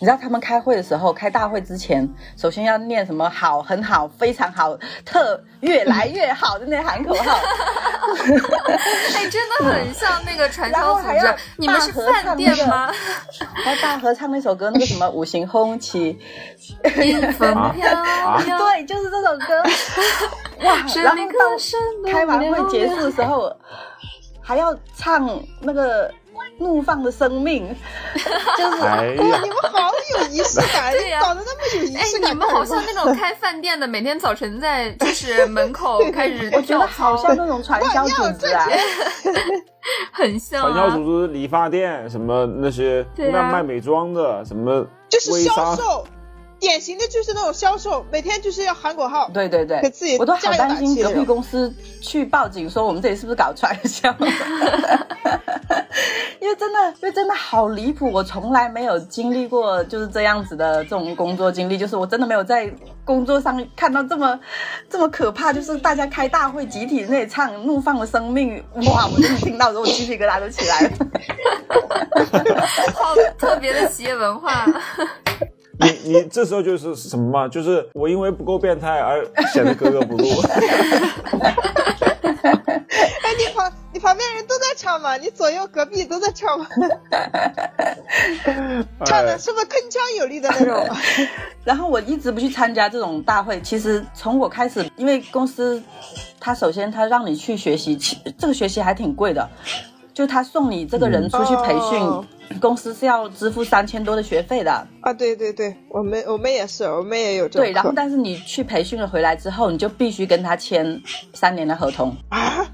[0.00, 7.38] 你知道他们开会的时候，开大会之前，首先要念什么好、很好、非常好、特越来越好的那喊口号，
[9.14, 11.34] 哎，真的很像那个传然销组织。
[11.56, 12.90] 你们是饭店吗？
[13.54, 16.18] 还大合唱那首歌，那个什么五星红旗，
[17.02, 19.62] 迎风啊飘啊飘， 对，就是这首歌。
[20.64, 23.54] 哇，然后到开完会了结束的时候，
[24.42, 26.12] 还要唱那个
[26.58, 27.74] 怒放的生命，
[28.58, 29.40] 就是哎你，们
[29.72, 31.18] 好有仪式感，对呀。
[31.20, 32.30] 你搞得那么有仪哎，式感。
[32.30, 38.66] 你们好像那种开饭店的，每天早晨在就是门口开始我觉得，好像那种传销组织啊。
[40.12, 40.90] 很像传销啊。
[40.96, 46.06] 组织、理发店什么那些卖卖美妆的，什么就是销微商，售，
[46.60, 49.30] 典型的就是那种销售，每天就是要喊口号。
[49.32, 54.14] 对对对给自己，我都好担心隔壁公司去报警说我们这里是不是搞传销，
[56.38, 62.70] 因为真的，因为真的好离谱，我从来没有经历过就是这样子的这种工作经历，就是我真的没有在
[63.04, 64.38] 工作上看到这么
[64.88, 70.90] 这么可怕，就是大家开大会集体那里唱《怒放的生命》，哇，我真的听到的时候我鸡皮疙瘩都起来了。
[72.94, 74.66] 好特别的企业文化，
[75.80, 77.48] 你你这时候就是什么嘛？
[77.48, 80.24] 就是我因为不够变态而显得格格不入。
[83.22, 85.16] 哎，你旁你旁边人都在唱吗？
[85.16, 86.66] 你左右隔壁都在唱吗？
[89.04, 90.86] 唱的哎是不是铿锵有力的那种？
[91.64, 93.60] 然后我一直不去参加这种大会。
[93.60, 95.82] 其实从我开始，因为公司
[96.38, 99.48] 他首先他让你去学习，其这个学习还挺贵的，
[100.12, 102.24] 就他送你这个人出去培训，哦
[102.60, 104.72] 公司是要支付三千多的学费的。
[105.02, 111.00] 啊，对对对，我们我们也是，我们也有这种对，然后但是你去培训了回来之后，你就必须跟他签
[111.34, 112.16] 三年的合同。
[112.30, 112.66] 啊，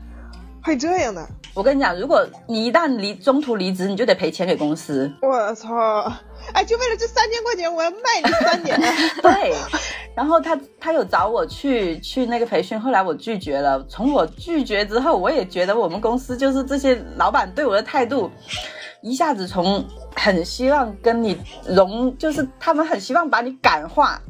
[0.63, 5.13] 会这样的，我跟你讲，如果你一旦离中途离职，你就得赔钱给公司。
[5.23, 6.11] 我操！
[6.53, 8.79] 哎，就为了这三千块钱，我要卖你三年。
[9.21, 9.53] 对，
[10.15, 13.85] 然后他他有找我去去那个培训，后来我拒绝了。
[13.89, 18.31] 从我拒绝之后，我也觉得我们公司就是这些老板对我的态度，
[19.07, 19.85] 一下子从
[20.17, 21.39] 很希望跟你
[21.69, 24.21] 融，就是他们很希望把你感化，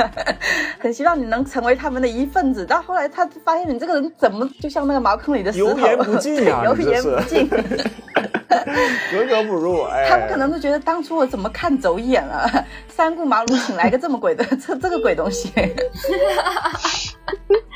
[0.78, 2.66] 很希望你能成为他们的一份子。
[2.66, 9.84] 到后来，他发现你这个人怎么就像那个茅坑里的石头，油盐不进 呀，油盐不进， 格格不入。
[9.84, 15.50] 哎，他们可能都觉得当初我怎么看走眼了，三顾茅庐请来个这么鬼的这这个鬼东西。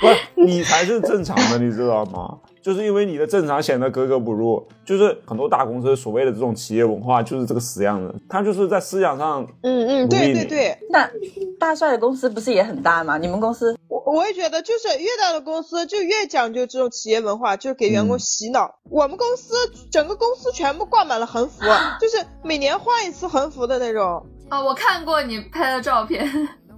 [0.03, 2.37] 不，你才是正常的，你知道吗？
[2.63, 10.79] 就是因为你的正常显得格格不入，就是很多大公司所谓的这种企业文化就是这个死样子，他就是在思想上，嗯嗯，对对对。
[10.91, 11.09] 那
[11.59, 13.17] 大帅的公司不是也很大吗？
[13.19, 18.75] 你们公司，我我也觉得，就是越大的公司就越讲究这种企业文化，就给员工洗脑。
[18.91, 19.55] 我们公司
[19.91, 21.65] 整个公司全部挂满了横幅，
[22.01, 24.27] 就是每年换一次横幅的那种。
[24.49, 26.29] 啊，我看过你拍的照片。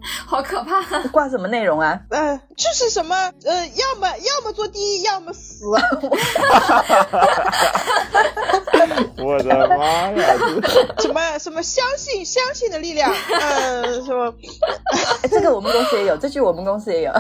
[0.27, 0.83] 好可怕！
[1.13, 2.01] 挂什么内容啊？
[2.11, 5.67] 呃，就是什么呃，要么要么做第一，要么死。
[9.19, 10.35] 我的妈呀！
[10.99, 13.13] 什么什么相信相信的力量？
[13.41, 14.35] 嗯，什么？
[15.31, 17.13] 这个我们公司也有，这句我们公司也有。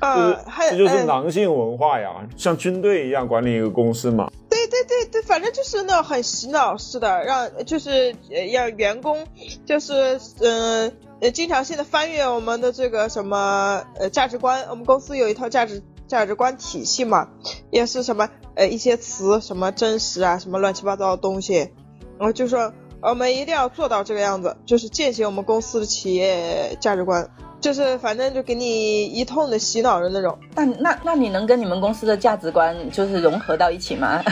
[0.00, 0.34] 呃，
[0.70, 4.30] 这就是狼性文化呀，像军队一样管理一个公司嘛。
[4.48, 8.14] 对对对对，反正就是那种很洗脑式的，让就是
[8.52, 9.26] 让员工
[9.66, 10.86] 就是嗯。
[10.86, 17.28] 呃，呃经常性的翻阅我们的这个什么呃价值观，我们公司有一套价值价值观体系嘛，
[17.70, 21.56] 也是什么呃一些词什么真实啊，什么乱七八糟的东西，
[22.18, 30.38] 然后就说我们一定要做到这个样子，就是践行我们公司的企业价值观，就是反正就给你一通的洗脑的那种。
[30.54, 34.22] 那那那你能跟你们公司的价值观就是融合到一起吗？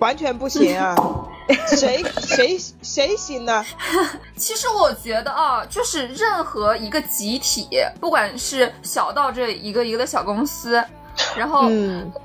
[0.00, 0.94] 完全不行啊！
[1.68, 3.64] 谁谁谁行呢？
[4.36, 7.68] 其实我觉得啊，就是任何一个集体，
[8.00, 10.82] 不管是小到这一个一个的小公司，
[11.36, 11.68] 然后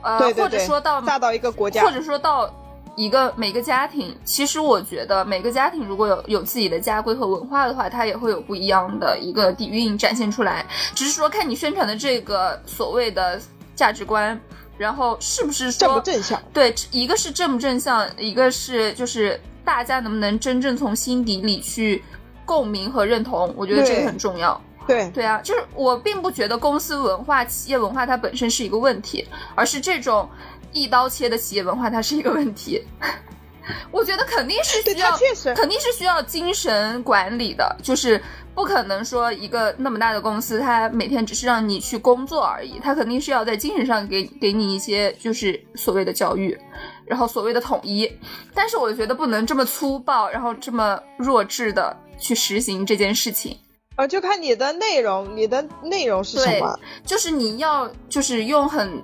[0.01, 2.47] 呃，或者说到大到一个国家，或者说到
[2.95, 10.65] 一个每个家庭，其实我觉得每个家庭如果有有自己的家规和文化的话，它也会有不一样的一个底蕴展现出来。
[10.93, 13.41] 只是说看你宣传的这个所谓的
[13.76, 14.39] 价值观。
[14.78, 16.41] 然后是不是正不正向？
[16.53, 22.03] 对，一个是正不正向，一个是就是大家能不能真正从心底里去
[22.45, 23.53] 共鸣和认同？
[23.57, 24.59] 我觉得这个很重要。
[24.88, 30.30] 对对啊，就是我并不觉得公司文化、企业文化它本身是一个问题，而是这种
[30.71, 32.86] 一刀切的企业文化它是一个问题。
[33.89, 35.17] 我觉得肯定是需要，
[35.55, 38.21] 肯定是需要精神管理的，就是。
[38.55, 46.57] 不可能说一个那么大的公司，它每天只是让你去工作而已，它肯定是要在精神上给给你一些就是所谓的教育，
[47.05, 48.09] 然后所谓的统一。
[48.53, 53.59] 但是我觉得不能这么粗暴，然后这么弱智的去实行这件事情。
[53.97, 56.79] 啊，就看你的内容，你的内容是什么？
[57.05, 59.03] 就是你要就是用很。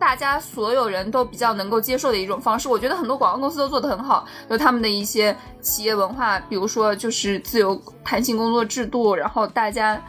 [0.00, 10.02] 大家所有人都比较能够接受的一种方式，我觉得很多广告公司都做得很好，就他们的一些企业文化，比如说就是自由弹性工作制度，然后大家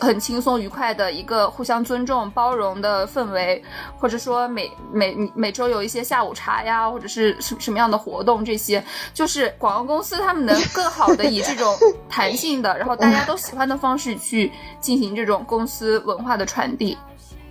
[0.00, 3.62] 很轻松愉快的一个互相尊重、包容的氛围，
[3.96, 8.84] 或者说每每每周有一些下午茶呀，或者是什什么样的活动，这些
[9.14, 11.72] 就是广告公司他们能更好的以这种
[12.08, 16.98] 弹性的，然后大家都喜欢的方式去进行这种公司文化的传递。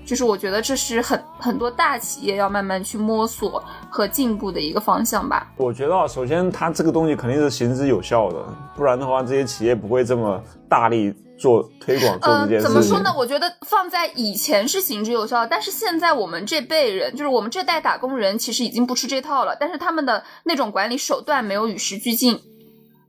[0.06, 5.52] 就是我觉得这是很很多大企业要慢慢去摸索和进步的一个方向吧。
[5.58, 8.46] 我觉得啊，首先它这个东西肯定是行之有效的，
[8.76, 12.68] 不然的话这些企业不会这么大力做推广做这件事情。
[12.68, 13.12] 怎么说呢？
[13.18, 19.58] 我觉得放在以前是行之有效，但是现在我们这辈人，就是我们这代打工人，其实已经不吃这套了。
[19.60, 22.40] 但是他们的那种管理手段没有与时俱进。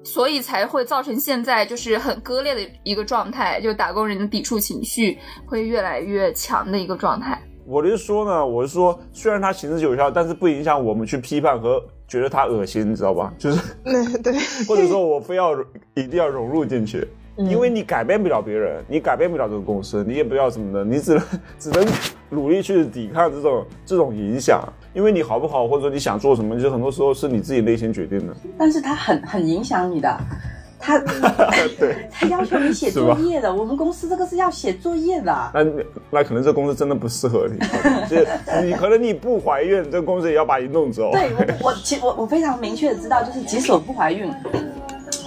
[0.07, 7.43] 所以才会造成现在就是很割裂的一个状态，就打工人的抵触情绪会越来越强的一个状态。
[7.67, 13.35] 我是说呢，我是说，虽然它行之有效，但是不影响我们去批判和觉得它恶心，你知道吧？
[13.37, 13.59] 就是，
[14.23, 14.33] 对，
[14.69, 15.53] 或者说我非要
[15.95, 17.05] 一定要融入进去，
[17.37, 21.23] 因为你改变不了别人，你改变不了这个公司，你也不要什么的，你只能
[21.59, 21.85] 只能
[22.31, 24.63] 努力去抵抗这种这种影响。
[24.97, 28.35] 因为你好不好，或者说你想做什么，就很多时候是你自己内心决定的。
[28.57, 30.19] 但是它很很影响你的，
[30.79, 30.99] 他
[31.79, 33.55] 对， 他要求你写作业的。
[33.55, 35.51] 我们公司这个是要写作业的。
[35.53, 35.61] 那
[36.11, 37.59] 那可能这公司真的不适合你，
[38.09, 38.17] 就
[38.65, 41.13] 你可能你不怀孕，这公司也要把你弄走。
[41.13, 41.31] 对
[41.61, 44.33] 我我其实我我非常明确的知道，就是即使我不怀孕，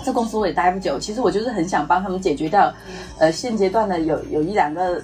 [0.04, 0.98] 这公司我也待不久。
[0.98, 2.74] 其实我就是很想帮他们解决掉，
[3.20, 5.00] 呃，现阶段的有有一两个。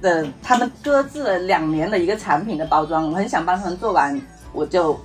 [0.00, 4.20] 的他们搁置了两年的一个产品的包装，我很想帮他们做完，
[4.52, 4.98] 我就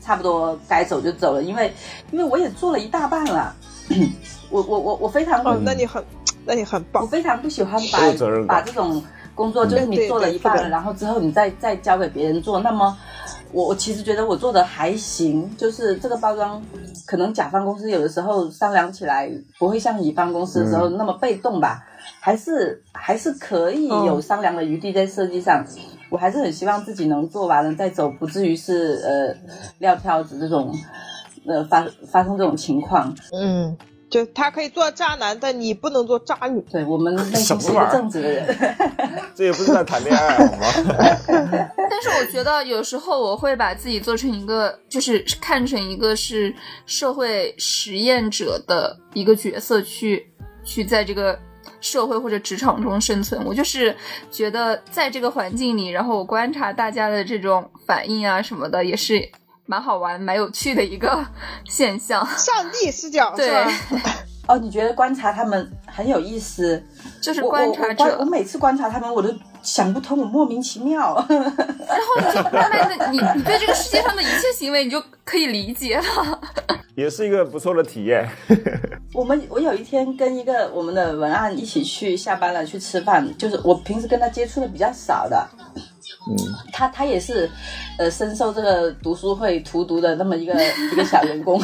[0.00, 1.72] 差不多该走就走了，因为
[2.10, 3.54] 因为我也做了一大半了，
[4.50, 6.04] 我我我我非常哦，那你很
[6.44, 7.98] 那你很棒，我非常不喜欢把
[8.46, 9.02] 把这种。
[9.32, 12.94] 工作就是你做了一半了，然后之后你再再交给别人做，那么
[13.52, 16.62] 我我其实觉得我做的还行，就是这个包装
[17.06, 21.82] 可能甲方公司有的时候商量起来不会像乙方公司的时候那么被动吧，
[22.20, 25.64] 还是还是可以有商量的余地在设计上。
[26.10, 29.34] 我还是很希望自己能做完了再走，不至于是呃
[29.78, 30.76] 撂挑子这种
[31.46, 33.14] 呃发发生这种情况。
[33.32, 33.76] 嗯，
[34.10, 36.60] 就他可以做渣男，但你不能做渣女。
[36.62, 38.56] 对我们内心是一个正直的人。
[39.36, 40.66] 这也不是在谈恋爱好吗？
[41.78, 46.52] 但是我觉得有时候我会把自己做成一个，就是看成一个是
[46.86, 50.26] 社会实验者的一个角色去
[50.64, 51.38] 去在这个
[51.80, 53.44] 社会或者职场中生存。
[53.44, 53.94] 我就是
[54.30, 59.28] 觉得在这个环境里，然后我观察大家的这种反应啊什么的，也是
[59.66, 61.24] 蛮好玩、蛮有趣的一个
[61.64, 62.26] 现象。
[62.36, 63.64] 上帝视角对？
[64.48, 66.82] 哦，你觉得观察他们很有意思？
[67.22, 69.28] 就是观察者我我观我每次观察他们，我都
[69.62, 71.14] 想不通，我莫名其妙。
[71.28, 76.04] 然后你就慢慢的，你你对这个世界上的一切行为，你就可以理解了。
[76.94, 78.28] 也是一个不错的体验。
[79.14, 85.48] 我们我有一天跟一个我们的文案一起去下班了去吃饭，就是我平时跟他接触的比较少的，
[86.30, 86.36] 嗯，
[86.72, 87.50] 他他也是
[87.98, 90.54] 呃深受这个读书会荼毒的那么一个
[90.92, 91.60] 一个小员工，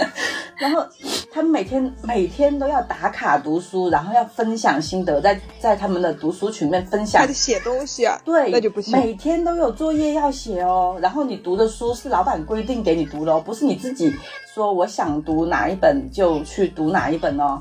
[0.58, 0.82] 然后
[1.30, 8.98] 他每天每天都要打卡读书，然后要分享心得，在在他们的读书群里面分享还得写东西啊，对，那就不行。
[8.98, 14.14] 每天都有作业要写哦，然后你读的书是老板规定给你读的哦，不是你自己
[14.54, 17.60] 说我想读哪一本就去读哪一本哦。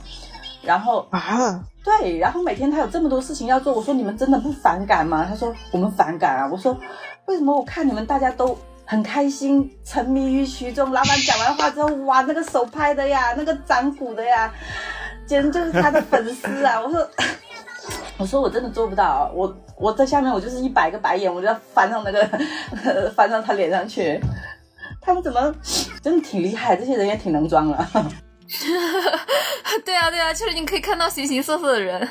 [0.63, 5.23] 然后啊，对，然后每天他有这么多事情要做，我说你们真的不反感吗？
[5.29, 6.49] 他说我们反感啊。
[6.51, 6.75] 我说
[7.27, 7.55] 为什么？
[7.55, 10.91] 我看你们大家都很开心，沉迷于其中。
[10.91, 14.51] 老板讲完话之后，哇，那个手拍的呀， 那个掌鼓的呀，
[15.27, 16.81] 简直就是他的粉丝啊！
[16.83, 17.07] 我说。
[18.17, 24.19] 我说我真的做不到，我我在下面我就是一百个白眼，我就要翻到那个翻到他脸上去。
[25.01, 25.53] 他们怎么
[26.01, 27.87] 真的挺厉害，这些人也挺能装了。
[29.83, 32.07] 对啊，对啊，就是你可以看到形形色色的人。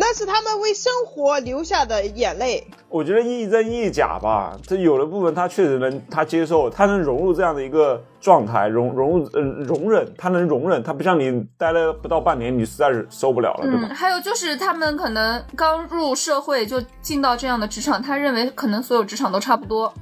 [0.00, 2.64] 那是他们为生活流下的眼泪。
[2.88, 13.88] 我觉得亦真亦假吧，这有的部分他确实能，他接受，他能融入这样的一个状态，融融入呃容忍，他能容忍，他不像你待了不到半年，你实在是受不了了，对吧？
[13.90, 19.92] 嗯，还有就是他们可能刚入社会就进到这样的职场，他认为可能所有职场都差不多，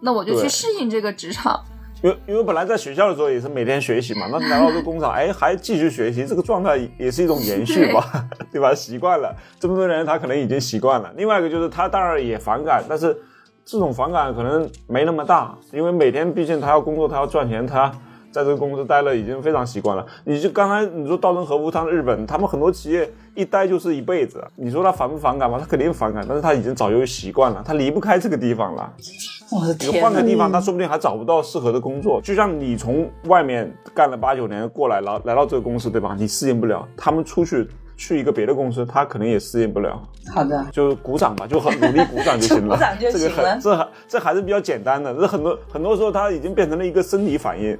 [0.00, 1.62] 那我就去适应这个职场。
[2.04, 8.04] 因为因为本来在学校的时候也是每天学习嘛，那 来到这工厂，哎，还继续学习，这个状态也是一种延续吧，
[8.52, 8.74] 对吧？
[8.74, 11.10] 习惯了，这么多人他可能已经习惯了。
[11.16, 13.16] 另外一个就是他当然也反感，但是
[13.64, 17.90] 这种反感可能没那么大，因为每天毕竟他要工作，他要赚钱，他
[18.34, 20.04] 在这个公司待了已经非常习惯了。
[20.24, 25.56] 你就刚才你说稻盛和夫，他们日本，他们很多企业一待就是一辈子，你说他反不反感吗？
[25.56, 28.92] 他肯定反感，但是他已经早就习惯了，他离不开这个地方了。
[28.98, 32.20] 你我的天你，换个地方，他说不定还找不到适合的工作。
[32.20, 36.16] 就像你从外面干了八九年过来，来来到这个公司，对吧？
[36.18, 40.00] 你适应不了，他们出去去一个别的公司，他可能也适应不了。
[40.32, 42.74] 好的，就鼓掌吧，就很努力鼓掌就行了。
[42.76, 45.14] 鼓掌就这个行了很这还这还是比较简单的。
[45.14, 47.76] 这很多很多时候，他已经变成了一个生理反应。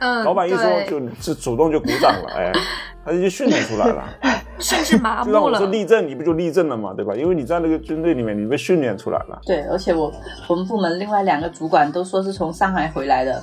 [0.00, 2.52] 嗯， 老板一说就就主动就鼓掌了，哎，
[3.04, 4.04] 他已经训练出来了。
[4.60, 5.58] 甚至麻就让木了。
[5.58, 6.92] 我说立正，你不就立正了吗？
[6.94, 7.14] 对吧？
[7.16, 9.40] 因为你在那个军队里面，你被训练出来了。
[9.46, 10.12] 对，而且我
[10.48, 13.42] 我们部门另外两个主管都说是从上海回来的，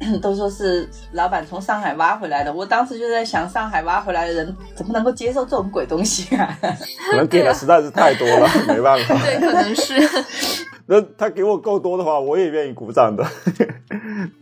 [0.22, 2.52] 都说是老板从上海挖回来的。
[2.52, 6.56] 我当时就在想，上海挖回来的人怎么能够接受这种鬼东西啊？
[7.10, 9.14] 可能给的实在是太多了， 没办法。
[9.24, 9.94] 对，可能是。
[10.90, 13.22] 那他给我够多的话，我也愿意鼓掌的。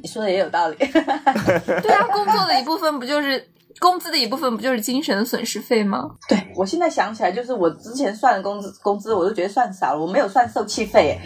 [0.00, 0.76] 你说的也有道理。
[0.76, 3.44] 对啊，工作的一部分不就是
[3.78, 6.10] 工资的一部分，不就是精神损失费吗？
[6.28, 11.20] 对我现在想起来，就是我之前算的工资工资，我都觉得算少了，我没有算受气费。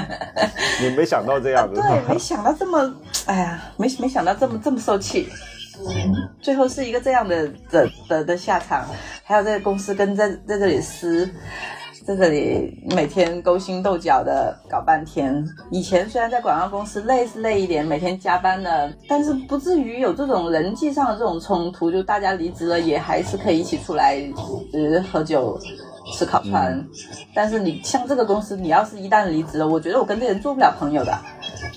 [0.80, 2.94] 你没想到这样子，对，没想到这么，
[3.26, 5.28] 哎呀，没没想到这么这么受气。
[6.40, 8.86] 最后是一个这样的的的的下场，
[9.24, 11.28] 还有这个公司跟在在这里撕，
[12.06, 15.42] 在这里每天勾心斗角的搞半天。
[15.70, 24.20] 以前虽然在广告公司累是累一点，每天加班的，但是不至于有这种人际上的这种冲突，就大家离职了也还是可以一起出来
[24.72, 25.58] 呃喝酒。
[26.12, 26.86] 吃烤串，
[27.34, 31.18] 但是你像这个公司，你要是一旦离职了，我觉得我跟这人做不了朋友的，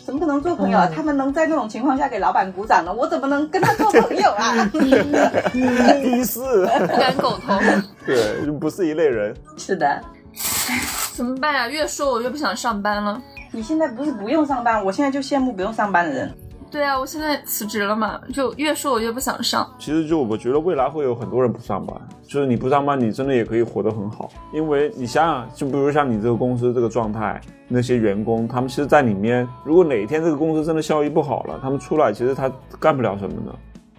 [0.06, 0.92] 怎么可能做朋友啊？
[0.94, 4.66] 他们能在那种情况下给老板鼓掌呢，我怎么能跟他做朋友啊？
[6.04, 7.58] 第四，不敢苟同，
[8.06, 9.34] 对，不是一类人。
[9.56, 10.02] 是的，
[11.14, 11.68] 怎么办呀？
[11.68, 13.22] 越说我越不想上班了。
[13.52, 16.32] 你现在不是不用上班，我现在就羡慕不用上班的人。
[16.70, 19.66] 对啊，我现在辞职了嘛，就越说我越不想上。
[19.80, 21.96] 其实就我觉得未来会有很多人不上班，
[22.28, 24.30] 就是你不上班，你真的也可以活得很好。
[24.54, 33.56] 因为你想想，就比如像你这个公司这个状态，那些员工他们其实，在里面，如果哪一天这个公司真的效益不好了，他们出来其实他干不了什么的，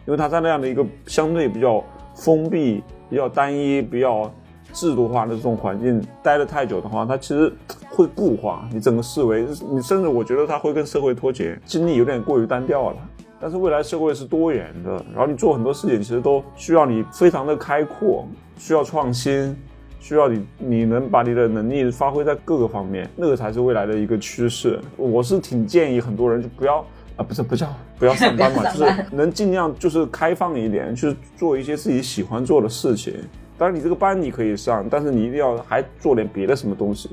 [0.07, 1.83] 因为他在那样的一个相对比较
[2.15, 4.31] 封闭、比较单一、比较
[4.73, 7.53] 制度化的这种环境待得太久的话，它其实。
[7.91, 12.97] 会固化你整个思维，你甚至我觉得它会跟社会脱节，经历有点过于单调了。
[13.41, 19.57] 但是未来社会是多元的，然后你做很多事情其实都需要你非常的开阔，需要创新，
[19.99, 24.79] 需要你你能把你的能力发挥在各个方面，那个才是未来的一个趋势。
[24.97, 26.79] 我是挺建议很多人就不要
[27.17, 27.67] 啊，不是不叫
[27.99, 33.15] 不要上班嘛， 就是能尽量就是开放一点，去做一些自己喜欢做的事情。
[33.59, 37.11] 当然你这个班你可以上，但是你一定要还做点别的什么东西。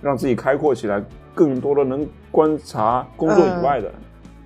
[0.00, 1.02] 让自己开阔起来，
[1.34, 3.92] 更多的能观察工作以外的、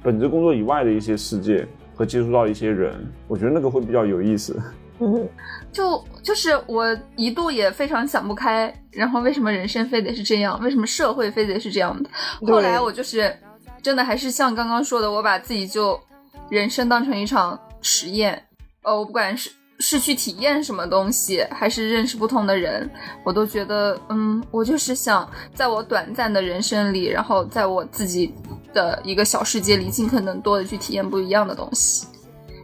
[0.03, 2.95] 本职工作以外的一些世界和接触到一些人，
[3.29, 4.59] 我觉得那个会比较有意思。
[4.99, 5.29] 嗯，
[5.71, 6.87] 就就是我
[7.17, 10.59] 一度也非常想不开，然后为什么人生非得是这样？
[10.63, 12.09] 为什么社会非得是这样的？
[12.47, 13.31] 后来我就是
[13.83, 16.01] 真的还是像刚刚说的，我把自己就
[16.49, 18.43] 人生当成一场实验。
[18.85, 19.51] 呃，我不管是。
[19.83, 22.89] 是去体验什么东西，还是认识不同的人，
[23.25, 28.33] 我都觉得，嗯，我就是想在我短暂的人生里，然后在我自己
[28.73, 32.07] 的一个小世界里，尽可能多的去体验不一样的东西，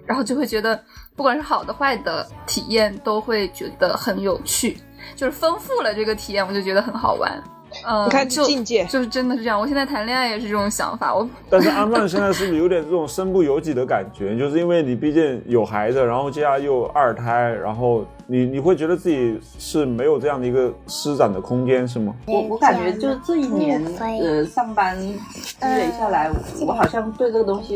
[0.07, 0.81] 然后就会觉得，
[1.17, 4.79] 不管是好的坏的体验，都会觉得很有趣，
[5.17, 7.43] 就是丰富了这个体验，我就觉得很好玩。
[7.87, 9.59] 嗯，你看境界就是真的是这样。
[9.59, 11.15] 我现在谈恋爱也是这种想法。
[11.15, 14.37] 我但是阿曼现在是不是有点这种身不由己的感觉？
[14.37, 22.15] 就是因为你毕竟有孩子，然后接下来又二胎，然后你你会觉得自己是没有这样的一个施展的空间，是吗？
[22.27, 23.83] 我我感觉就是这一年
[24.21, 25.19] 呃上班积
[25.61, 26.31] 累下来，
[26.67, 27.75] 我好像对这个东西，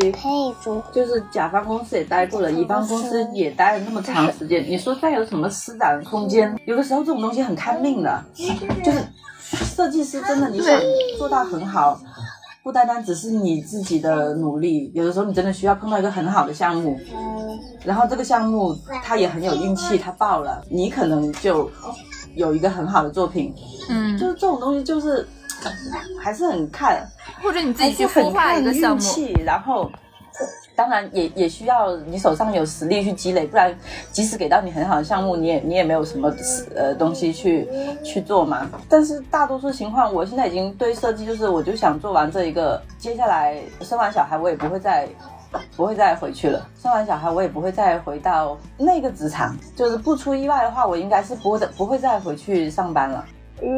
[0.93, 4.65] 就是甲方公司也待过了，乙方公司也待了那么长时间。
[4.69, 6.55] 你说再有什么施展空间？
[6.65, 8.25] 有的时候这种东西很看命的，
[8.83, 8.99] 就是。
[9.57, 10.81] 设计师真的，你想
[11.19, 12.01] 做到很好，
[12.63, 16.99] 不单单只是你自己的努力，有的时候你真的需要碰到一个很好的项目，
[17.85, 21.71] 然后这个项目它也很有运气，它爆了，你可能就
[22.35, 23.55] 有一个很好的作品。
[23.89, 25.27] 嗯，就是这种东西，就是
[26.21, 27.07] 还是很看，
[27.43, 29.03] 或者你自己去孵化一个项目，
[29.45, 29.91] 然后。
[30.83, 33.73] 当然也也需要你手上有实力去积累，不然
[34.11, 36.29] 即使给到你很好的项目，你也你也没有什么
[36.75, 37.69] 呃东西去
[38.03, 38.69] 去做嘛。
[38.89, 45.09] 但是大多数情况，我现在已经对设计就是，我就想做完这一个，接下来生完小孩我也不会再
[45.77, 46.69] 不会再回去了。
[46.77, 53.25] 生完小孩我也不会再回到那个职场，就是不出意外的话，我应该是不会再不会再回去上班了。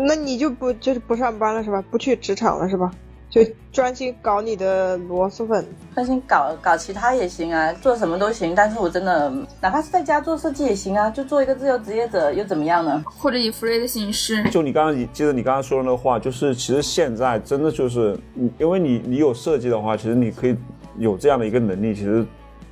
[0.06, 1.84] 那你就不就是不上班了是吧？
[1.90, 2.90] 不去职场了是吧？
[3.34, 8.54] 就专心搞你的螺蛳粉，专心搞搞其他也行啊，做什么都行。
[8.54, 9.28] 但是我真的，
[9.60, 13.02] 哪怕是在家做设计也行啊，就做一个自由职业者又怎么样呢？
[13.18, 14.48] 或者以 free 的形式。
[14.50, 18.16] 就你刚刚记得你刚刚说的那个话，就是其实现在真的就是，
[18.56, 20.56] 因为你你有设计的话，其实你可以
[20.96, 21.92] 有这样的一个能力。
[21.92, 22.24] 其实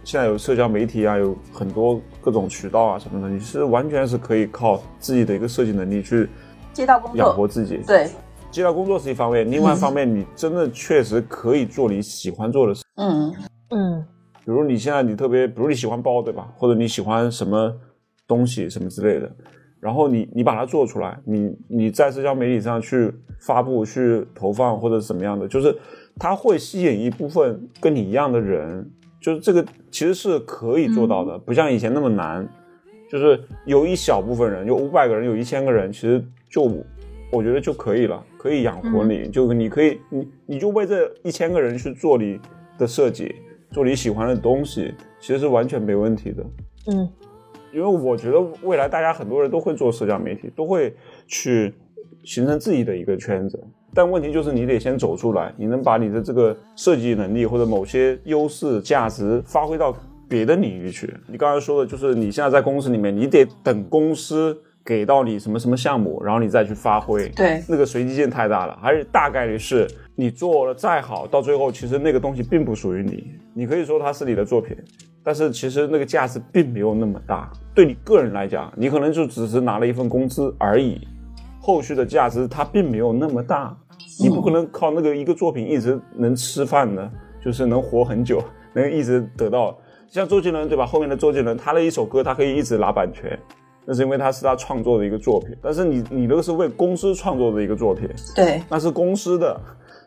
[0.05, 6.31] 现在有社交媒体啊，有很多各种渠道啊什么的，你是完全是可以靠自己的一个设计能力去
[6.73, 7.81] 接到工作养活自己。
[7.85, 8.09] 对。
[8.53, 12.85] 接到工作是一方面，另外一方面，你真的确实可以做你喜欢做的事。
[12.97, 13.33] 嗯
[13.71, 14.05] 嗯，
[14.45, 16.53] 比如你现在你特别，比如你喜欢包，对吧？
[16.59, 17.75] 或者你喜欢什么
[18.29, 19.35] 东西什么之类的，
[19.81, 25.75] 然后你你把它做出来，你你在社交媒体上去发布、去投放或者怎么样的，就是
[26.19, 28.87] 它会吸引一部分跟你一样的人，
[29.19, 32.47] 就是这个其实是可以做到的，不像以前那么难。
[33.11, 36.63] 就是有一小部分人，有五百个人，有一千个人，其实就
[37.33, 38.25] 我觉得就可以了。
[38.39, 42.39] 可以养活你，就你可以，你你就为这一千个人去做你
[42.77, 43.35] 的设计，
[43.71, 46.45] 做你喜欢的东西，其实是完全没问题的。
[46.89, 47.09] 嗯，
[47.73, 50.95] 因为我觉得未来大家很多人都会做社交媒体，都会
[51.27, 51.73] 去
[52.25, 53.59] 形成自己的一个圈子。
[53.95, 59.97] 但问题就是你得先走出来，你能把你的这个设计能力或者某些优势价值发挥到
[60.29, 61.15] 别的领域去。
[61.29, 64.61] 你刚才说的就是你现在在公司里面，你得等公司。
[64.85, 73.35] 给到你什么什么项目，然后你再去发挥，对，那个随机性太大了，而且大概率是你做了再好，到最后其实那个东西并不属于你。
[73.55, 74.77] 你可以说它是你的作品，
[75.23, 77.53] 但是其实那个价值并没有那么大。
[77.75, 81.07] 对你个人来讲，你可能就只是拿了一份工资而已，
[81.61, 83.77] 后续的价值它并没有那么大。
[84.21, 87.11] 你不可能靠那个一个作品一直能吃饭的，
[87.45, 88.43] 就是能活很久，
[88.75, 89.79] 能一直得到
[90.09, 90.85] 像周杰伦对吧？
[90.85, 93.39] 后面的周杰伦，他的一首歌他可以一直拿版权。
[93.85, 99.61] 那是因为他是他创作的一个作品，但是你你那个是为公司创作的一个作品，对，那是公司的，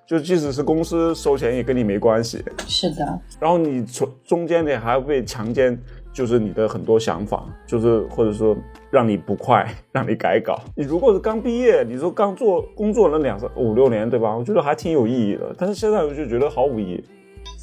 [0.06, 2.44] 就即使是公司收钱也跟你没关系。
[2.68, 5.78] 是的，然后你从中间你还要被强奸，
[6.14, 8.56] 就是你的很多想法，就是或者说
[8.90, 10.58] 让你不快，让你改稿。
[10.76, 14.36] 你如果是刚毕业，你说刚做工作了两三五六年，对吧？
[14.36, 15.54] 我觉得还挺有意义的。
[15.58, 17.04] 但是现在我就觉得毫无意义。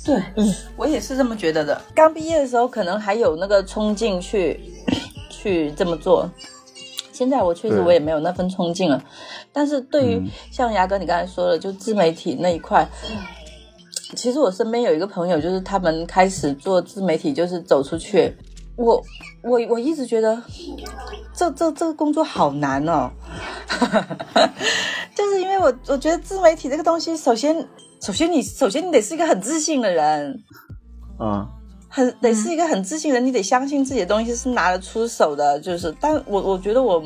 [0.05, 0.47] 对，嗯，
[0.77, 1.81] 我也是这么觉得的。
[1.95, 4.61] 刚毕业的时候可能还有那个冲劲去
[5.43, 6.31] 去这么做，
[7.13, 9.03] 现在我确实我也没有那份冲劲了。
[9.53, 10.31] 但是对于嗯。
[10.53, 12.87] 像牙哥你刚才说的，就自媒体那一块，
[14.15, 18.37] 其实我身边有一个朋友，就是他们开始做自媒体，就是走出去。
[18.77, 19.03] 我
[19.43, 20.43] 我我一直觉得
[21.35, 23.11] 这这这个工作好难哦，
[25.15, 27.69] 就是因为我我觉得自媒体这个东西，首先
[28.01, 30.43] 首先你首先你得是一个很自信的人，
[31.19, 31.47] 啊、
[31.95, 35.61] 很得是一个很自信的人，你得相信自己的东西是拿得出手的。
[35.61, 37.03] 就是，但我我觉得我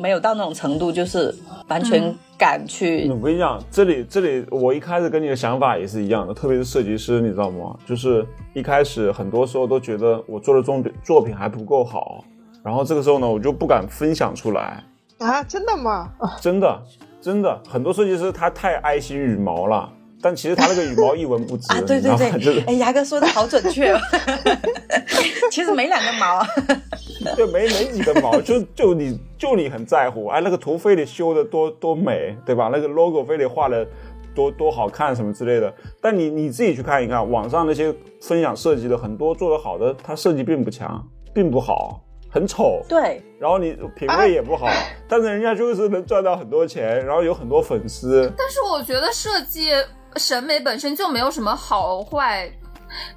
[0.00, 1.34] 没有到那种程度，就是
[1.66, 3.10] 完全敢去。
[3.10, 7.76] 我跟你讲，这里这里，我一开始跟你的想法也是一样的，特别是设计师，你知道吗？
[7.84, 8.24] 就是
[8.54, 12.22] 一开始很多时候都觉得我做的作品作品还不够好，
[12.62, 14.84] 然后这个时候呢，我就不敢分享出来。
[15.18, 16.08] 啊，真的吗？
[16.18, 16.80] 啊真的，
[17.20, 22.10] 真的，很多设计师他太爱惜羽毛了，但其实他那个羽毛一文不值，啊，对对
[22.40, 23.98] 对， 哎，牙哥说的好准确哦。
[25.50, 26.44] 其实没两根毛，
[27.36, 32.68] 就没没几根毛，就就你就你很在乎，哎，那个图非得修的多多美，对吧？
[32.72, 33.86] 那个 logo 非得画的
[34.34, 35.72] 多多好看什么之类的。
[36.02, 41.02] 但你你自己去看一看，网上那些分享设计的很多做的好的，它设计并不强，
[41.32, 42.00] 并不好，
[42.30, 42.82] 很丑。
[42.88, 44.68] 对然后你品味也不好，
[45.08, 48.30] 但是人家就是能赚到很多钱，然后有很多粉丝。
[48.36, 49.70] 但是我觉得设计
[50.16, 52.50] 审美本身就没有什么好坏，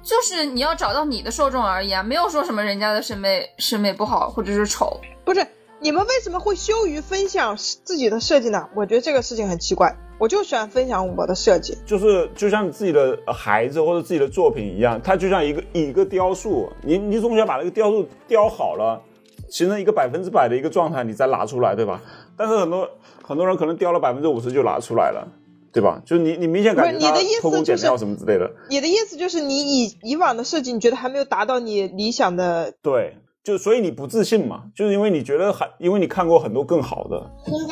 [0.02, 5.00] 就是你要找到你的受众而已啊，没有说什么人家的审美审美不好或者是丑。
[5.24, 5.46] 不是，
[5.80, 8.68] 你们为什么会羞于分享自己的设计呢？
[8.74, 9.96] 我觉得这个事情很奇怪。
[10.18, 11.76] 我就喜欢分享我的设计。
[11.84, 19.02] 就是就像你自己的孩子或者自己的作品一样，它就像一个一个雕塑，你你总想把那个雕塑雕好了，
[19.48, 22.00] 形成一个百分之百的一个状态，你再拿出来，对吧？
[22.36, 22.88] 但是很多
[23.20, 25.26] 很多人可能雕了百分之五十就拿出来了，
[25.72, 26.02] 对吧？
[26.04, 32.72] 就是你你明显感觉你的意思就是偷工减料什么之类的，你的意思就是你以以往的设计，你觉得还没有达到你理想的？
[32.82, 37.30] 对，就所以你不自信嘛，就是因为你觉得还因为你看过很多更好的，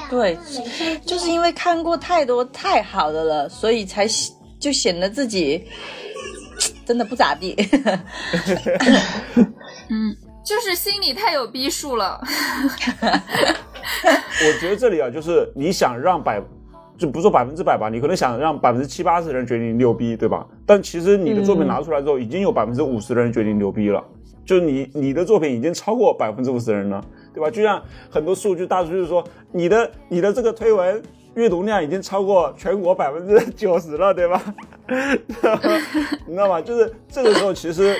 [0.08, 0.38] 对，
[1.04, 4.06] 就是因为看过太多太好的了，所以才
[4.58, 5.64] 就显得自己
[6.86, 7.54] 真的不咋地。
[9.92, 12.20] 嗯，就是心里太有逼数了。
[13.22, 16.40] 我觉得这里啊，就是你想让百，
[17.00, 20.46] 就不说百分之百吧，你可能想让百分之七八十的人觉得你牛逼，对吧？
[20.66, 24.04] 但其实你的作品拿出来之后，已经有百分之五十的人觉得你牛逼了，
[24.44, 27.50] 就你你的作品已经超过百分之五十人了，对吧？
[27.50, 31.02] 就像很多数据大数据说，你的你的这个推文
[31.36, 34.42] 阅读量已经超过全国百分之九十了，对吧？
[36.26, 36.60] 你知道吗？
[36.60, 37.96] 就是这个时候其实。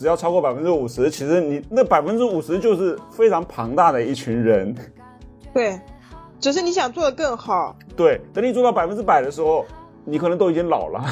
[0.00, 4.72] 只要超过百分之五十，其实你那百分之五十就是非常庞大的一群人，
[5.52, 5.76] 对，
[6.40, 7.76] 只是你想做的更好。
[7.96, 9.64] 对，等你做到百分之百的时候，
[10.04, 11.04] 你可能都已经老了，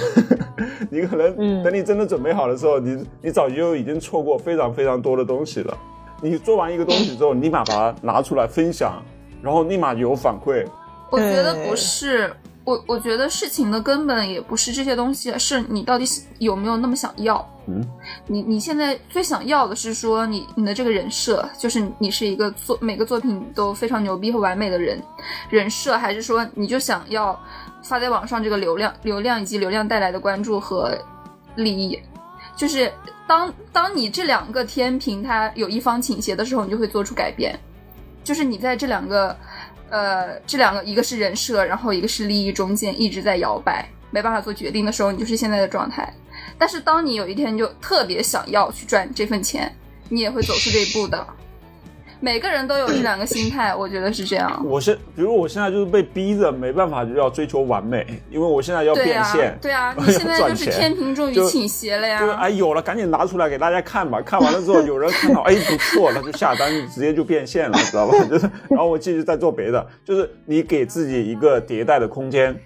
[0.90, 5.76] 你可能嗯等你真的准备好的时候，你你早就已经错过非常非常多的东西了。
[6.22, 9.02] 你做完一个东西之后，立马把它拿出来分享，
[9.42, 10.64] 然后立马有反馈。
[11.10, 12.32] 我觉得不是，
[12.66, 16.04] 我我觉得事情的根本也不是这些东西，是你到底
[16.38, 17.48] 有没有那么想要。
[17.68, 17.80] 嗯，
[18.26, 25.00] 你你现在最想要的是说你你的这个人设，就是你是一个作每个作品都非常牛逼和完美的人
[25.48, 27.40] 人设，还是说你就想要
[27.84, 30.98] 发在网上这个流量流量以及流量带来的关注和
[31.54, 31.96] 利益？
[32.56, 32.92] 就是
[33.28, 37.56] 当当你这两个天平它有一方倾斜的时候，你就会做出改变。
[38.24, 39.36] 就是你在这两个，
[39.90, 46.12] 呃，这两个一个是人设，然后一个是利益中间一直在摇摆，没办法做决定的时候，你就是现在的状态。
[46.58, 49.70] 但是当你有一天就特别想要去赚这份钱，
[50.08, 51.26] 你也会走出这一步的。
[52.20, 54.64] 每个人都有一两个心态， 我觉得是这样。
[54.66, 62.18] 我现，比如我现在就是被逼着没办法就要追求完美，因为我现在要变现，，对啊， 你现在就是天平终于倾斜了呀。
[62.18, 64.20] 就是哎有了，赶紧拿出来给大家看吧。
[64.22, 68.18] 看完了之后，有人看到 哎不错，他就下单，直接就变现了，知道吧？
[68.30, 72.58] 就是，然后我继续再做别的，就是你给自己一个迭代的空间，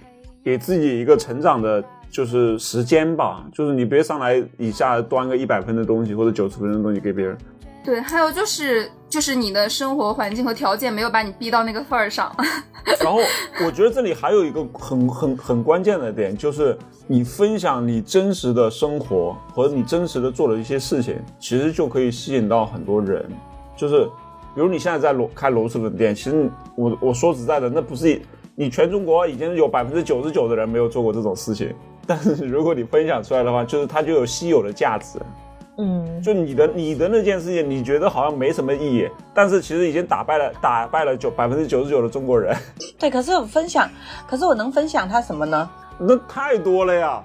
[0.45, 3.45] 给自己一个成长的，就是时间吧。
[3.53, 7.37] 就是你别上来一下端个一百分的东西或者九十分的东西给别人。
[7.83, 12.35] 对，还有就是就是你的生活环境和条件没有把你逼到那个份儿上。
[13.03, 13.19] 然后
[13.65, 16.77] 我觉得这里还有一个很很很关键的点，就是
[17.07, 23.25] 你分享你真实的生活和你真实的做的一些事情，其实就可以吸引到很多人。
[23.77, 24.05] 就是
[24.55, 28.21] 比如你现在在螺开螺蛳粉店，其实我我说实在的，那不是
[28.55, 31.75] 你全中国已经有百分之九十九的人没有做过这种事情，
[32.07, 35.19] 但是如果你分享出来的话，就是它就有稀有的价值。
[35.79, 42.55] 嗯，就你的你的那件事情，你觉得好像没什么意义，但是其实已经打败了打败了九百分之九十九的中国人，
[42.99, 43.89] 对，可是我分享，
[44.29, 45.71] 可是我能分享他什么呢？
[45.99, 47.23] 那太多了呀。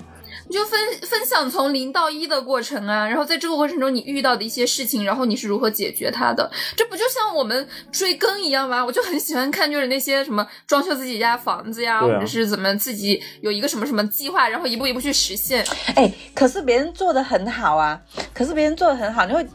[0.47, 6.49] 你就分分享从零到一的过程啊，然后在这个过程中你遇到的一些事情，然后你是如何解决它的？
[6.75, 8.85] 这不就像我们追更一样吗？
[8.85, 15.65] 我就很喜欢看，就是那些什么装修自己家房子呀，啊或者是怎么自己有一个什么什么计划，然后一步一步去实现。
[15.95, 17.99] 哎，可是别人做的很好啊，
[18.33, 19.45] 可是别人做的很好，你会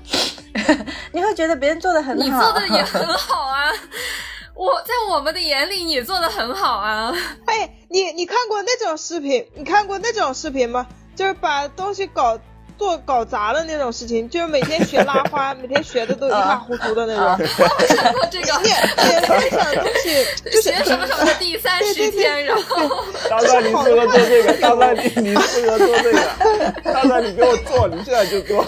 [1.12, 3.70] 你会觉得别人做的很好，你做的也 很好啊，
[4.60, 7.10] 我在我们的眼里你做的很好啊。
[7.46, 9.46] 哎，你你看过那种视频？
[9.54, 10.86] 你看过那种视频吗？
[11.16, 12.38] 就是把东西搞
[12.80, 17.24] 做搞砸了那种事情，就是每天学拉花，每天学的都一塌糊涂的那种。
[17.58, 22.88] 我看过这个，你你分享的东西就是学什么什么的第三十天，然后
[23.28, 26.20] 大帅，你适合做这个，大帅你你适合做这个，
[26.90, 28.64] 大帅你给我做，你现在就做，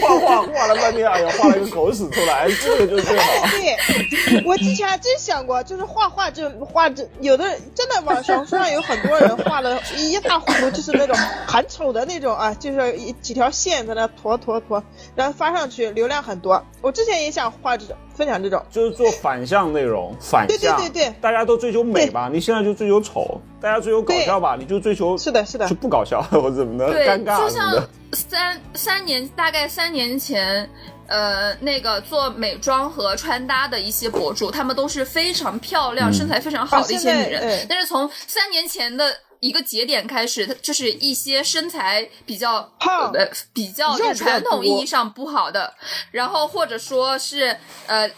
[0.00, 3.46] 画画画了半天，哎呀，画了一个狗屎出来，这个就是最好。
[3.50, 7.44] 对，我之前还真想过，就是画画就画这，有的
[7.74, 11.14] 真的网小红书上有很多人画的一塌糊涂，就是那种
[11.46, 14.82] 很丑的那种啊，就是一几条线在那坨坨坨，
[15.14, 16.62] 然后发上去流量很多。
[16.80, 18.64] 我之前也想画这种，分享这种。
[18.70, 27.72] 就是做反向内容，反向，对对对对大家都追求美吧，你现在就追求丑；大家追求搞笑吧，你就追求是的是的就不搞笑 我怎么的，对，尴尬就像。
[28.14, 30.68] 三三年，大概三年前，
[31.06, 37.66] 呃，那个做美妆和穿搭的一些博主，他们都是非常漂亮、嗯身材非常好的一些女人。
[37.70, 39.10] 但是从三年前的
[39.42, 45.74] 一个节点开始，它就是一些身材比较胖呃比较传统意义上不好的，
[46.12, 47.56] 然后或者说是
[47.88, 48.08] 呃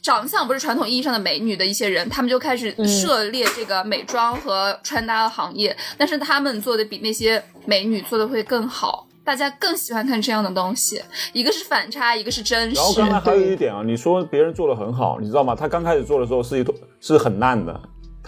[0.00, 9.06] 长相不是传统意义上的美女的一些人，他们就开始涉猎这个美妆和穿搭行业，但是他们做的比那些美女做的会更好。
[9.22, 11.00] 大家更喜欢看这样的东西，
[11.34, 12.94] 一个是反差，一个是真实然后。
[12.94, 15.54] 刚才还有一点啊，你说别人做的很好，你知道吗？
[15.54, 17.78] 他刚开始做的时候是一坨是很烂的，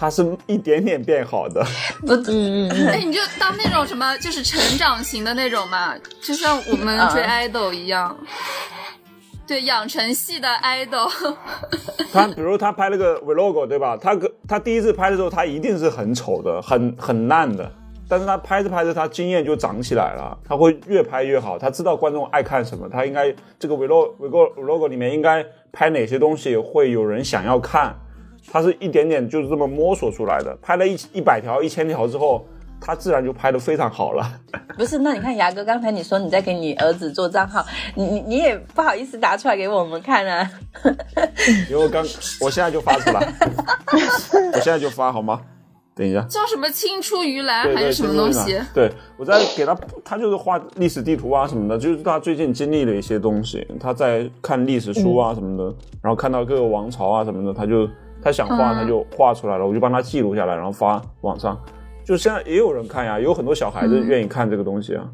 [0.03, 1.65] 他是一点点变好的。
[2.01, 2.89] 不， 嗯嗯嗯。
[2.89, 8.17] 哎，你就当那种什么，就是成长型的那种嘛，就像我们追 idol 一样。
[9.47, 11.09] 对，养成系的 idol，
[12.13, 13.97] 他比如他拍了个 vlog 对吧？
[13.97, 17.71] 他个他第一次拍的时候，他一定是很丑的，很很烂的。
[18.09, 21.57] 但是他拍着拍着，他经验就长起来了，他会越拍越好。
[21.57, 27.95] 他知道观众爱看什么，他应该这个 vlog vlog vlog 里面应该拍哪些东西会有人想要看。
[28.51, 30.57] 他是一点点就是这么摸索出来的。
[30.63, 32.45] 拍了一一百条、一千条之后，
[32.81, 34.41] 他自然就拍得非常好了。
[34.77, 37.65] 不是，那你看牙哥，刚才你说你在给你儿子做账号，
[37.95, 40.51] 你你你也不好意思拿出来给我们看啊。
[41.71, 42.03] 因为我刚
[42.41, 43.33] 我现在就发出来，
[44.55, 45.41] 我现在就发好吗？
[45.95, 46.23] 等一下。
[46.23, 48.59] 叫什么青出于蓝还是什么东西？
[48.73, 55.65] 对，我在给他，他就是画历史地图啊什么的，就是他最近经历的一些东西，他在看历史书啊什么的，
[56.03, 57.87] 然后看到各个王朝啊什么的，他就
[58.23, 61.59] 他想画嗯他就画出来了，我就帮他记录下来，然后发网上。
[62.05, 65.09] 就现在也有人看呀，有很多小孩子嗯愿意看这个东西啊。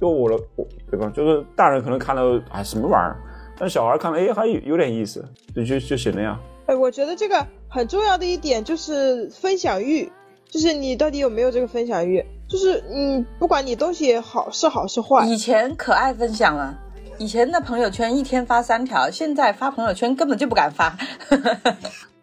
[0.00, 1.10] 就我的，我对吧？
[1.14, 3.16] 就是大人可能看到哎什么玩意儿，
[3.58, 5.24] 但小孩看了哎还有有点意思，
[5.54, 6.38] 就就就行了呀。
[6.66, 10.10] 哎，我觉得这个很重要的一点就是分享欲，
[10.50, 12.24] 就是你到底有没有这个分享欲？
[12.48, 16.76] 就是嗯，不管你东西好是好是坏，以前可爱分享了，
[17.18, 20.96] 以前的朋友圈一天发三条，现在发朋友圈根本就不敢发。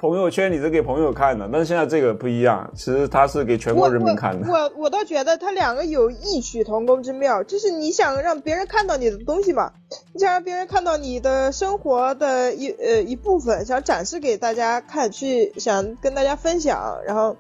[0.04, 4.46] 朋友圈你是给朋友看的，但是现在这个不一样，其实它是给全国人民看的。
[4.52, 9.72] 我我我倒觉得它两个有异曲同工之妙，就是你想让别人看到你的东西嘛，
[10.12, 17.38] 你想让别人看到你的生活的一呃一部分，想展示给大家看，去想跟大家分享，然后，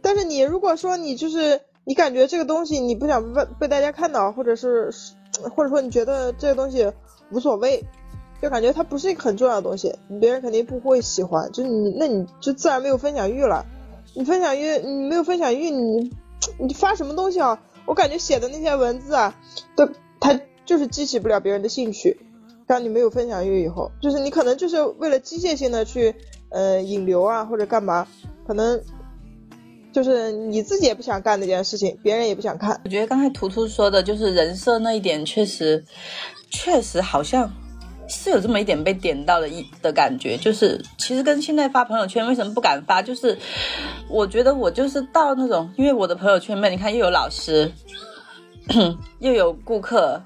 [0.00, 4.88] 但是你如果说你就是你感觉这个东西你不想被被大家看到，或者是
[5.56, 6.92] 或者说你觉得这个东西
[7.32, 7.84] 无所谓。
[8.42, 13.64] 就感觉它不是一个很重要的东西，别人肯定不会喜欢，就你那你就自然没有分享欲了。
[14.14, 16.10] 你分享欲，你没有分享欲，你
[16.58, 17.62] 你发什么东西啊？
[17.86, 19.34] 我感觉写的那些文字啊，
[19.76, 19.88] 都
[20.20, 22.20] 它就是激起不了别人的兴趣。
[22.66, 26.14] 让你没有分享欲以后，就是你可能就是为了机械性的去
[26.48, 28.06] 呃引流啊或者干嘛，
[28.46, 28.80] 可能
[29.92, 32.80] 就是你自己也不想干那件事情，别人也不想看。
[32.84, 35.84] 我觉得刚才图图说的就是人设那一点，确实，
[36.50, 37.52] 确实好像
[38.12, 40.36] 是有这么一点被点到的一的感觉。
[40.36, 43.36] 就是其实跟现在发朋友圈为什么不敢发，就是
[44.08, 47.72] 我觉得我就是到那种，因为我的朋友圈里面，你看又有老师，
[49.20, 50.22] 又有顾客。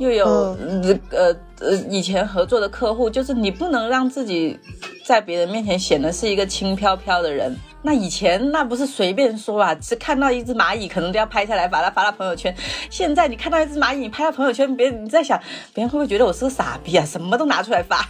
[0.00, 4.58] 又有、呃呃以前合作的客户，就是你不能让自己
[5.04, 7.54] 在别人面前显得是一个轻飘飘的人。
[7.82, 12.54] 那以前那不是随便说啊，只看到一只蚂蚁可能都要拍下来把它发到朋友圈。
[12.88, 15.38] 现在你看到一只蚂蚁，你拍到朋友圈，别人你在想，
[15.74, 17.04] 别人会不会觉得我是个傻逼啊？
[17.04, 18.02] 什么都拿出来发。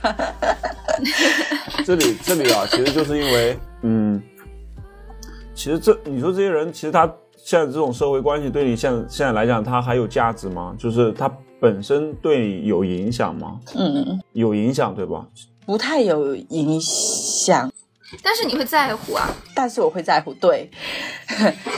[1.85, 4.23] 这里这里啊，其实就是因为，嗯，
[5.55, 10.73] 其实这你说这些人，其实他现在这种社会关系对你现现在来讲，他还有价值吗？
[10.79, 11.29] 就是他
[11.61, 13.61] 本身对你有影响吗？
[13.75, 15.27] 嗯，有影响对吧？
[15.67, 17.71] 不太有影响。
[18.25, 19.29] 但是你会在乎啊？
[19.55, 20.69] 但是我会在乎，对，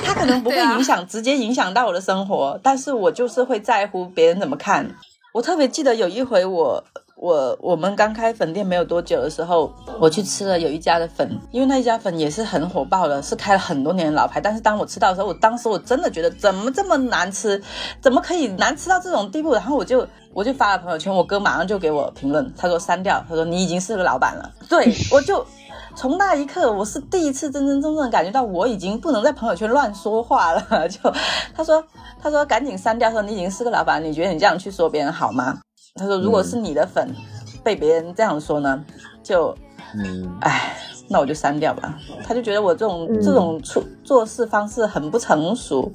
[0.02, 4.94] 他可能不会影响，直接影响到我的生活，但是我就是会在乎别人怎么看。
[5.34, 6.82] 我特别记得有一回，我
[7.22, 14.40] 我我们刚开粉店没有多久的时候，我去吃了有一家的粉，因为那一家粉也是很火爆的，是开了很多年的老牌。
[14.40, 17.62] 但是当我吃到的时候，我当时我真的觉得怎么这么难吃，
[18.00, 19.52] 怎么可以难吃到这种地步？
[19.52, 20.04] 然后我就
[20.34, 24.50] 我就发了朋友圈，我哥马上就给我评论，他说删掉，他说你已经是个老板了。
[24.68, 25.46] 对我就。
[25.94, 30.88] 从那一刻，我是第一次真真正正感觉到我已经不能在朋友圈乱说话了。
[30.88, 30.98] 就
[31.54, 31.84] 他说，
[32.18, 35.60] 他说赶紧删掉，说你已经是个老板，你觉得你这样去说别人好吗？
[35.94, 37.14] 他说，如果是你的粉
[37.62, 38.84] 被别人这样说呢，
[39.22, 39.54] 就，
[39.94, 40.76] 嗯，哎，
[41.08, 41.98] 那我就删掉吧。
[42.24, 45.90] 他就觉得我这种这种处做事方式很不成熟。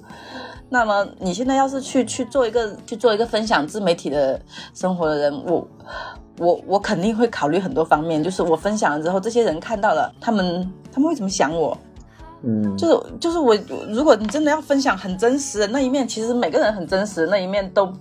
[0.69, 4.39] 那么你现在要是去去做一个去做一个分享自媒体的
[4.73, 5.67] 生活的人，我。
[6.39, 11.75] 我我肯定会考虑很多方面，就是我分享了之后，这些人看到了，他们他们会怎么想我？
[12.43, 13.57] 嗯，就是就是我，
[13.89, 17.91] 如果你真的要分享很真实的那一面，其实每个人很真实的那一面都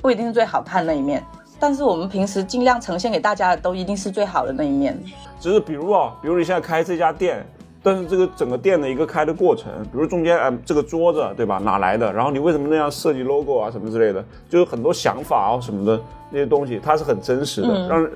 [0.00, 1.20] 不一定是最好看那一面，
[1.60, 4.98] 但是我们平时尽量呈现给大家的都一定是最好的那一面。
[5.38, 7.46] 就是比如啊，比如你现在开这家店。
[7.82, 12.12] 但是这个整个店的一个开的过程，比如中间哎这个桌子对吧哪来的？
[12.12, 18.06] 然后你为什么那样设计 logo 啊什么之类的，就是很多想法啊什么的那些东西，它是很真实的，让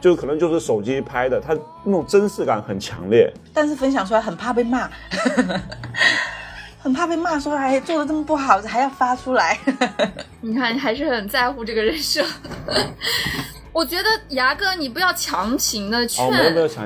[0.00, 3.32] 就可能就是手机拍的，它那种真实感很强烈。
[3.54, 4.90] 但是分享出来很怕被骂，
[6.82, 9.58] 很怕被骂说哎做的这么不好还要发出来。
[10.42, 12.24] 你看还是很在乎这个人设。
[13.72, 16.26] 我觉得牙哥，你不要强行的劝，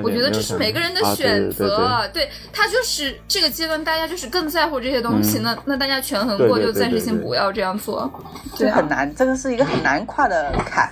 [0.01, 2.09] 我觉得这是每个人的选择。
[2.13, 8.09] 对他就是这个阶段，大家就是更在乎这些东西，那那大家权衡过，就暂时先不要这样做。
[8.55, 10.89] 这很难，这个是一个很难跨的坎。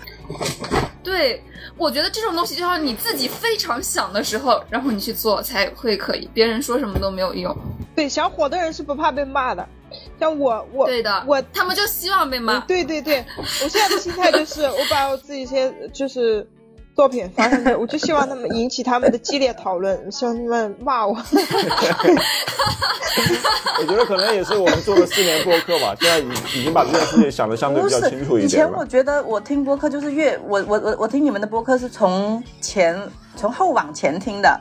[1.01, 1.41] 对，
[1.77, 7.55] 我觉得这种东西就要你自己非常想的时候，然后你去做才会可以，别人说什么都没有用。
[7.95, 9.67] 对，想火的人是不怕被骂的。
[10.19, 12.59] 像我，我对的，我他们就希望被骂。
[12.61, 16.45] 对对对，我现在的心态就是，我把我自己一些就是
[16.95, 21.13] 作品发生的，我就希望他们引起他们的激烈讨论， 希望他们骂我。
[23.77, 28.45] 我觉得可能也是我们做了四年播客吧，现在已已经把这件事情想的相对比较清楚一点。
[28.45, 32.97] 以前我觉得我听播客就是越我我我我听你们的播客是从前
[33.35, 34.59] 从后往前听的。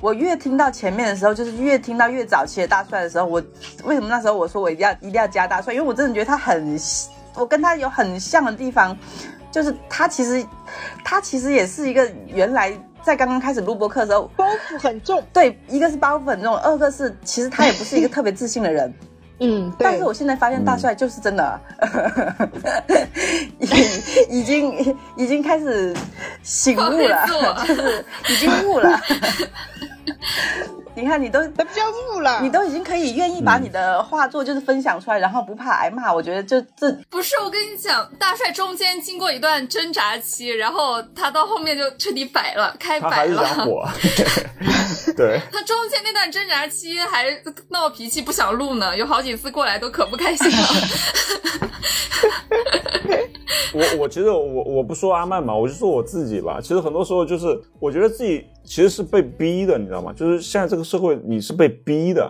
[0.00, 3.42] 我越听到前面的时候，就是越听到越早期的大帅的时候，我
[3.82, 5.74] 为什么那时候我说我一定要一定要加大帅？
[5.74, 6.78] 因为我真的觉得他很，
[7.34, 8.96] 我跟他有很像的地方，
[9.50, 10.44] 就是他其实
[11.04, 12.72] 他其实也是一个原来
[13.02, 18.92] 在刚刚开始录播课的时候包袱很重，对，一个是包袱很重，二个是其实他也不是一个特别自信的人，
[19.40, 21.60] 嗯，但是我现在发现大帅就是真的，
[23.58, 25.94] 已已经已经开始
[26.42, 27.26] 醒悟了，
[27.66, 29.00] 就是已经悟了。
[30.98, 36.12] 你看，你都都比较悟了，你都已经可以愿意把你的画作就是分享出来，然后不怕挨骂。
[36.12, 43.44] 我觉得就这不是我跟你讲，大帅中间经过一段挣扎期，然后他到后面就彻底摆了，开摆了。
[43.44, 43.88] 他火。
[45.16, 45.40] 对。
[45.52, 47.26] 他中间那段挣扎期还
[47.70, 50.68] 闹脾气，不想录呢，有好几次过来都可不开心了。
[53.74, 56.58] 我我其实我我不说阿曼嘛，我就说我自己吧。
[56.60, 57.46] 其实很多时候就是
[57.78, 60.12] 我觉得自己其实是被逼的，你知道吗？
[60.16, 62.26] 就是现在这个社会你是被逼的，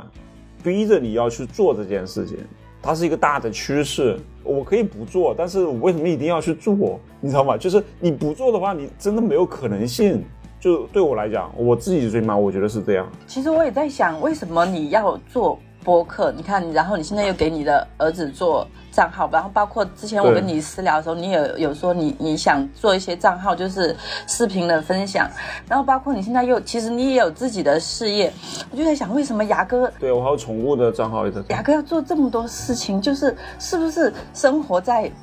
[0.64, 2.36] 逼着你要去做这件事情。
[2.82, 6.98] 它是一个大的趋势，我可以不做，但是我为什么一定要去做？
[7.20, 7.56] 你知道吗？
[7.56, 10.24] 就是你不做的话，你真的没有可能性。
[10.59, 13.09] 就对我来讲，我自己最嘛，我觉得是这样。
[13.28, 15.56] 其实我也在想，为什么你要做？
[15.85, 18.66] 播客，你看，然后你现在又给你的儿子做
[18.98, 23.96] 账号，然后包括之前我跟你私聊的时候，你也有说你你想做一些账号，就是
[24.26, 25.30] 视频的分享，
[25.68, 28.32] 然后包括你现在又其实你也有自己的事业，
[28.72, 35.08] 我就在想，为什么牙哥对我还有宠物的账号也在，牙哥要做这么多事情，就是是不是生活在？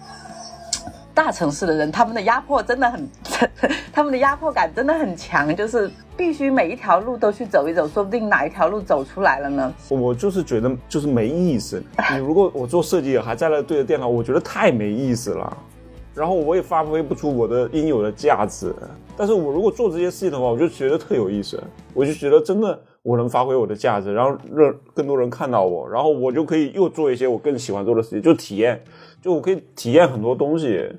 [1.14, 3.10] 大城市的人，他们的压迫真的很，
[3.94, 9.74] 他们的压迫感真的很强，就是必须每一条路都去走一走，说不定哪一条路走出来了呢？
[9.90, 11.84] 我就是觉得就是没意思。
[12.12, 15.58] 你如果我做设计还在那对着电脑，我觉得太没意思了。
[16.14, 18.74] 然后我也发挥不出我的应有的价值。
[19.18, 21.62] 但是我如果做这些事情的话，我就觉得特有意思，
[21.94, 28.82] 我就觉得真的我能发挥我的价值，然后让更多人看到我，然后我就可以又做一些我更喜欢做的事情，就体验，
[29.22, 30.90] 就我可以体验很多东西。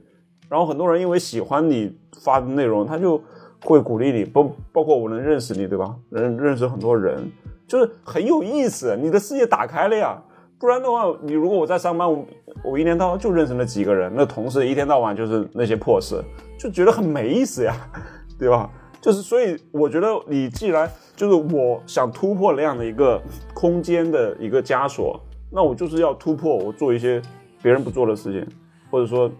[0.49, 3.21] 然后很多人因为喜欢你发的内容，他就
[3.73, 5.95] 会鼓励你，包包括我能认识你，对吧？
[6.11, 7.31] 认认识很多人，
[7.67, 10.23] 就是很有意思，你的世界打开了呀。
[10.59, 12.25] 不然的话，你如果我在上班，我
[12.65, 16.23] 我一天到晚就认识那几个人，那同事一天到晚就是那些破事，
[16.59, 17.77] 就觉得很没意思呀，
[18.39, 18.71] 对吧？
[19.01, 23.21] 就是所以我觉得你既然就是我想突破那样的一个
[23.53, 25.21] 空间的一个枷锁，
[25.51, 27.21] 那我就是要突破，我做一些
[27.63, 28.47] 别人不做的事情，
[28.91, 29.31] 或者说。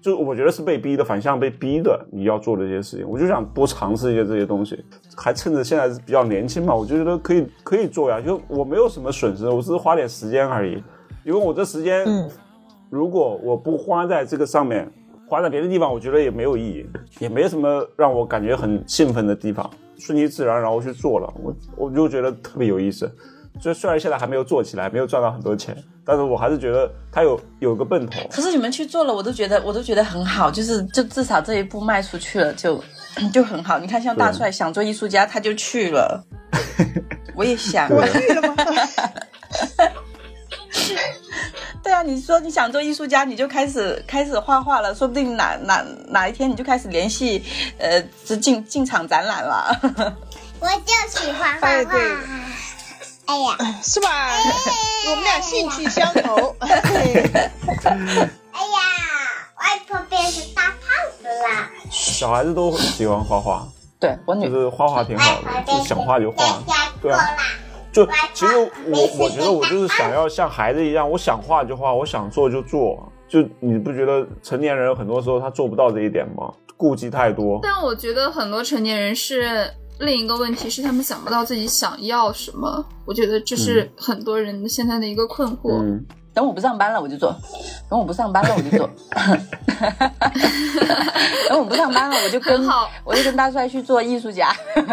[0.00, 4.82] 就我觉得是被逼的，反向被逼的，你要做的这些事情，我就想多尝试一些这些东西，
[5.16, 10.82] 还趁着现在是比较年轻嘛，我就觉得可以可以做呀，就我没有什么损失，我只是花点时间而已，
[11.24, 12.06] 因为我这时间，
[12.88, 14.90] 如果我不花在这个上面，
[15.28, 16.86] 花在别的地方，我觉得也没有意义，
[17.18, 19.68] 也没什么让我感觉很兴奋的地方，
[19.98, 23.10] 顺其自然然后去做了，我我就觉得特别有意思。
[23.60, 28.20] 就虽然现在还没有做起来，没有赚到很多钱，但是我还是觉得他有有个奔头。
[28.30, 32.82] 可是你们去做了，我都觉得我都觉得很好，就是就至少这一步迈出去了，就
[33.32, 33.78] 就很好。
[33.78, 36.24] 你看，像大帅想做艺术家，他就去了。
[37.36, 37.88] 我也想。
[37.90, 38.54] 我去了吗？
[41.82, 47.42] 对啊，你说你想做艺术家，你就开始开始画画了，说不定哪哪哪一天你就开始联系
[47.78, 48.00] 呃
[48.36, 49.76] 进进场展览了。
[50.60, 51.68] 我就喜欢画画。
[51.68, 51.84] 哎
[53.26, 54.30] 呀，是吧？
[55.10, 56.54] 我们俩兴趣相投。
[56.60, 56.68] 哎
[58.66, 58.78] 呀，
[59.58, 60.78] 外婆变成大胖
[61.20, 61.68] 子了。
[61.90, 63.66] 小孩子都喜欢画画，
[63.98, 66.58] 对我女就是画画挺好的，就想画就画。
[67.00, 67.18] 对啊，
[67.92, 68.56] 就其实
[68.86, 73.10] 我我觉得我就是想要像孩子一样，我想画就画，我想做就做。
[73.28, 76.52] 就你不觉得成年人很多时候他做不到这一点吗？
[76.76, 77.60] 顾忌太多。
[77.62, 79.72] 但我觉得很多成年人是。
[80.00, 82.84] 另一个问题是，他们想不到自己想要什么。
[83.04, 86.00] 我觉得这是很多人现在的一个困惑。
[86.32, 87.28] 等我不上班了，我就做；
[87.90, 88.88] 等我不上班了，我就做。
[91.48, 92.64] 等我不上班了，我就跟
[93.04, 94.56] 我就跟大帅去做艺术家。
[94.74, 94.84] 我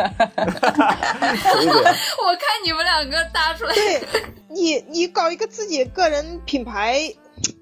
[2.35, 4.01] 看你们两个搭出来，对
[4.49, 7.13] 你，你搞一个自己个人品牌。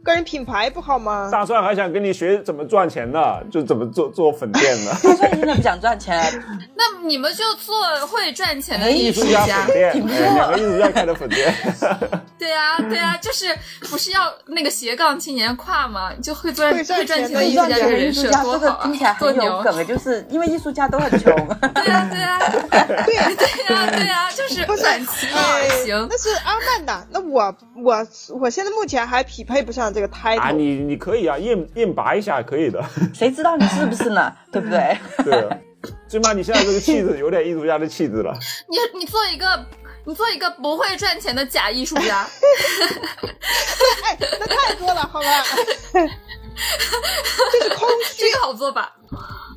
[0.06, 1.30] 个人品牌不好吗？
[1.32, 4.91] 大蒜还想跟你学怎么赚钱呢，就怎么做做粉店呢。
[5.02, 6.23] 大蒜现在不想赚钱，
[6.77, 7.76] 那你们就做
[8.06, 9.98] 会赚钱的艺术家，两
[10.52, 11.52] 个艺术家开的粉店。
[12.38, 13.48] 对呀，对呀，就是
[13.90, 16.11] 不是要那个斜杠青年跨吗？
[16.22, 21.34] 就会赚会赚钱的艺术家，艺术家这个听起来很有梗，就是因为艺术家都很穷。
[21.73, 22.40] 对呀，对呀，
[23.06, 25.26] 对呀，对呀，对呀，就是短期
[25.84, 26.07] 行。
[26.07, 28.07] 那是阿曼达，那我我
[28.40, 29.94] 我现在目前还匹配不上。
[29.95, 32.84] 这个胎啊，你你可以啊，硬硬拔一下可以的。
[33.15, 34.30] 谁知道你是不是呢？
[34.51, 34.97] 对不对？
[35.23, 35.47] 对，
[36.05, 38.38] 最起码你现在这个气质有点艺术家的气质了。
[38.69, 39.65] 你你做一个，
[40.05, 42.27] 你做一个不会赚钱的假艺术家。
[44.03, 45.43] 哎，那太多了，好吧？
[47.53, 48.93] 这是空虚，这个好做吧？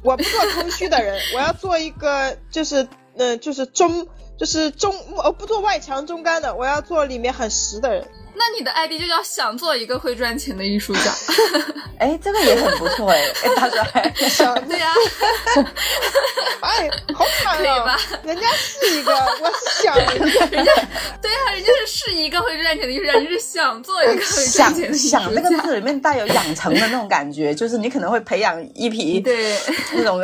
[0.04, 2.86] 我不做空虚的人，我要做一个，就是
[3.16, 4.06] 嗯，就是中，
[4.38, 8.06] 就是中，我不做外强中干的，我要做里面很实的人。
[8.34, 11.12] 那你的 ID 就叫想做一个会赚钱的艺术家，
[11.98, 13.20] 哎，这个也很不错哎，
[13.56, 14.92] 大帅， 想对呀，
[16.62, 20.24] 哎，好惨啊，人家是一个，我是想一个，
[20.56, 20.72] 人家
[21.20, 29.58] 对呀，人家是是一个会赚钱的艺术家，你是想做一个会赚钱的艺术家，想那个字里面带有养成的那种感觉，就是你可能会培养一批对。
[29.94, 30.22] 那种，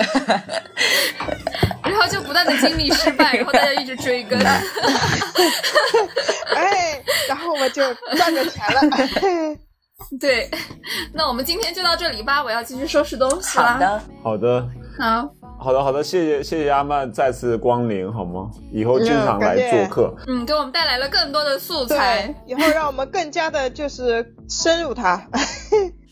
[1.84, 4.38] 然后就不断的经历失败，然后大家一直追更，
[6.54, 7.82] 哎，然后我就。
[8.16, 8.80] 赚着钱了，
[10.20, 10.48] 对，
[11.12, 13.72] 那我们今天就到这里吧，我要继续收拾东西了。
[13.74, 15.28] 好的，好的，好，
[15.58, 18.50] 好的，好的，谢谢，谢谢阿曼再次光临，好吗？
[18.72, 25.26] 以后经常来做客，嗯，给我们带来了更多的素材，以后让我们更加的就是深入它。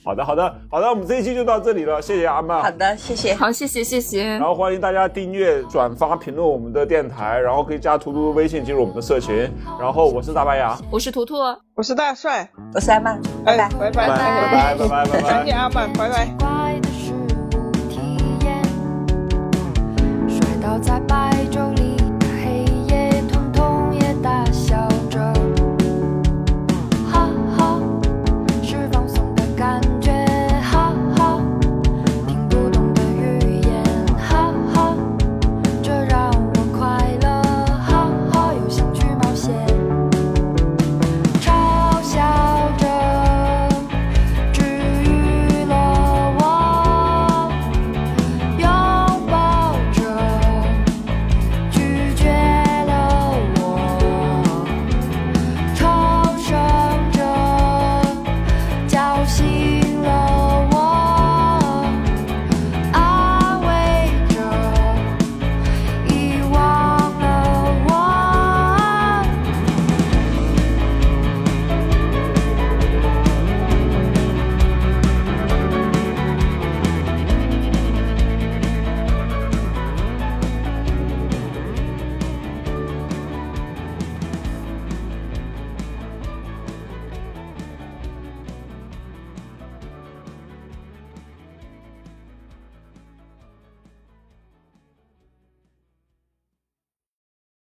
[0.04, 2.62] 好的，好的，好的，我们这一期就到这里了，谢谢阿曼。
[2.62, 4.24] 好的，谢谢，好，谢谢，谢谢。
[4.24, 9.48] 然后欢迎大家订阅、转发、评论我们的电台，然后可以加图图微信进入我们的社群。
[9.80, 11.36] 然后我是大白牙，我是图图，
[11.74, 16.28] 我是大帅，我是阿曼，拜拜，拜拜，拜拜，拜拜，拜拜，再见，阿曼，拜拜。